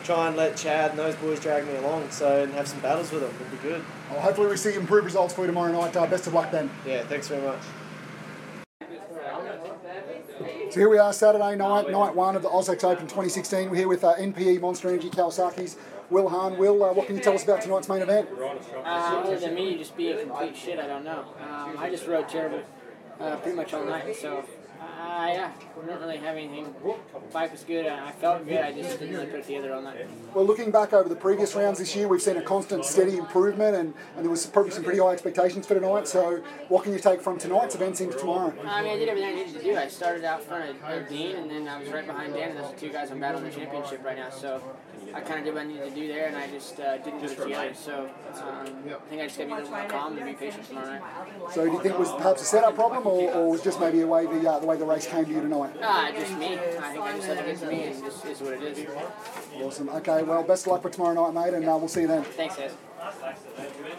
try 0.03 0.27
and 0.27 0.38
let 0.38 0.55
Chad 0.55 0.91
and 0.91 1.00
those 1.00 1.15
boys 1.15 1.39
drag 1.39 1.65
me 1.67 1.75
along. 1.75 2.10
So 2.10 2.44
and 2.44 2.53
have 2.53 2.67
some 2.67 2.79
battles 2.79 3.12
with 3.12 3.22
them 3.22 3.34
It'd 3.39 3.51
be 3.51 3.67
good. 3.67 3.84
Well, 4.12 4.22
hopefully 4.22 4.48
we 4.48 4.58
see 4.58 4.75
improved 4.75 5.05
results 5.05 5.34
for 5.34 5.41
you 5.41 5.48
tomorrow 5.48 5.72
night. 5.72 5.96
Uh, 5.96 6.05
best 6.08 6.27
of 6.27 6.34
luck 6.34 6.51
then. 6.51 6.70
Yeah, 6.86 7.03
thanks 7.03 7.27
very 7.27 7.41
much. 7.41 7.60
So 10.75 10.82
here 10.82 10.89
we 10.89 10.98
are, 10.98 11.13
Saturday 11.13 11.55
night, 11.55 11.89
night 11.89 12.13
one 12.13 12.36
of 12.36 12.41
the 12.41 12.50
AUS-X 12.50 12.84
Open 12.84 13.03
2016. 13.03 13.70
We're 13.70 13.77
here 13.77 13.88
with 13.88 14.03
uh, 14.03 14.13
NPE 14.15 14.60
Monster 14.60 14.89
Energy 14.89 15.10
Kawasaki's 15.10 15.77
Will 16.10 16.27
Hahn. 16.27 16.58
Will, 16.58 16.84
uh, 16.84 16.91
what 16.91 17.08
can 17.08 17.15
you 17.15 17.22
tell 17.22 17.32
us 17.32 17.46
about 17.46 17.62
tonight's 17.62 17.88
main 17.88 18.01
event? 18.01 18.27
Uh, 18.38 18.84
other 18.84 19.39
than 19.39 19.55
me 19.55 19.77
just 19.77 19.96
be 19.96 20.12
a 20.12 20.25
complete 20.25 20.53
shit, 20.53 20.77
I 20.77 20.86
don't 20.86 21.05
know. 21.05 21.34
Um, 21.39 21.77
I 21.77 21.89
just 21.89 22.05
rode 22.08 22.27
terrible 22.27 22.62
uh, 23.22 23.38
pretty 23.38 23.55
much 23.55 23.74
all 23.74 23.86
night, 23.86 24.13
so 24.17 24.44
yeah, 25.27 25.51
we 25.79 25.88
don't 25.88 26.00
really 26.00 26.17
have 26.17 26.36
anything. 26.36 26.74
Bike 27.32 27.51
was 27.51 27.63
good, 27.63 27.86
I 27.86 28.12
felt 28.12 28.46
good, 28.48 28.60
I 28.60 28.72
just 28.72 29.00
didn't 29.00 29.15
really 29.15 29.27
put 29.27 29.39
it 29.39 29.46
together 29.46 29.74
all 29.74 29.82
night. 29.82 30.08
Well, 30.34 30.46
looking 30.46 30.72
back 30.72 30.94
over 30.94 31.08
the 31.08 31.15
previous 31.15 31.55
rounds 31.55 31.79
this 31.79 31.96
year, 31.96 32.08
we've 32.08 32.22
seen 32.22 32.38
a 32.38 32.41
constant, 32.41 32.86
steady 32.86 33.17
improvement, 33.17 33.75
and, 33.75 33.94
and 34.15 34.24
there 34.24 34.29
was 34.29 34.46
probably 34.46 34.72
some 34.72 34.84
pretty 34.84 35.00
high 35.00 35.13
expectations 35.13 35.65
for 35.67 35.75
tonight. 35.75 36.08
So, 36.08 36.41
what 36.70 36.84
can 36.84 36.94
you 36.94 37.00
take 37.00 37.22
from 37.22 37.38
tonight's 37.38 37.75
events 37.75 38.01
into 38.01 38.17
tomorrow? 38.17 38.53
I 38.65 38.82
mean, 38.82 38.91
I 38.91 38.98
did 38.98 39.10
everything 39.10 39.29
I 39.29 39.36
needed 39.36 39.53
to 39.55 39.63
do. 39.63 39.75
I 39.77 39.88
started 39.88 40.24
out 40.24 40.44
front 40.44 40.70
of, 40.70 40.84
of 40.84 41.10
Dean, 41.10 41.36
and 41.36 41.50
then 41.50 41.67
I 41.67 41.79
was 41.79 41.89
right 41.89 42.05
behind 42.05 42.34
Dan, 42.34 42.51
and 42.51 42.60
those 42.60 42.74
are 42.74 42.77
two 42.77 42.89
guys 42.89 43.12
I'm 43.12 43.20
battling 43.20 43.46
the 43.46 43.51
championship 43.51 44.03
right 44.03 44.17
now. 44.17 44.29
So 44.29 44.62
I 45.14 45.22
kind 45.22 45.40
of 45.40 45.46
did 45.46 45.54
what 45.54 45.64
I 45.64 45.68
needed 45.68 45.90
to 45.90 45.96
do 45.96 46.08
there, 46.08 46.28
and 46.28 46.36
I 46.36 46.48
just 46.48 46.80
uh, 46.80 46.98
didn't 46.98 47.20
do 47.20 47.26
it 47.28 47.38
together. 47.38 47.74
So 47.74 48.10
um, 48.42 48.68
I 48.88 49.10
think 49.10 49.22
I 49.22 49.26
just 49.26 49.38
got 49.38 49.44
to 49.44 49.48
be 49.48 49.54
a 49.54 49.56
little 49.56 49.72
more 49.72 49.88
calm 49.88 50.18
and 50.18 50.26
be 50.26 50.34
patient 50.34 50.66
tomorrow 50.68 50.88
night. 50.88 51.02
So, 51.54 51.66
do 51.66 51.72
you 51.72 51.82
think 51.82 51.96
it 51.96 52.00
was 52.00 52.12
perhaps 52.14 52.42
a 52.42 52.46
setup 52.46 52.76
problem, 52.76 53.06
or, 53.06 53.32
or 53.34 53.52
was 53.52 53.62
just 53.64 53.80
maybe 53.80 54.02
a 54.02 54.08
way 54.08 54.26
the 54.26 54.50
uh, 54.50 54.60
the 54.60 54.66
way 54.68 54.78
the 54.78 54.86
race 54.86 55.08
came 55.08 55.26
to 55.26 55.32
you 55.32 55.42
tonight? 55.42 55.74
Ah, 55.82 56.12
just 56.14 56.38
me. 56.38 56.54
I 56.54 56.58
think 56.58 57.04
I 57.04 57.16
just 57.16 57.28
let 57.28 57.38
it 57.40 57.46
get 57.46 57.60
to 57.60 57.68
me, 57.68 57.84
and 57.84 58.04
just 58.04 58.26
is 58.26 58.42
what 58.42 58.54
it 58.54 58.64
is. 58.64 58.88
Awesome. 59.62 59.90
Okay. 59.90 60.24
Well, 60.24 60.44
best 60.44 60.66
of 60.66 60.72
luck 60.72 60.82
for 60.82 60.90
tomorrow 60.90 61.32
night, 61.32 61.46
mate, 61.46 61.54
and 61.54 61.68
uh, 61.68 61.78
we'll 61.78 61.88
see 61.88 62.02
you 62.02 62.08
then. 62.08 62.24
Thanks, 62.24 62.56
guys. 62.56 63.96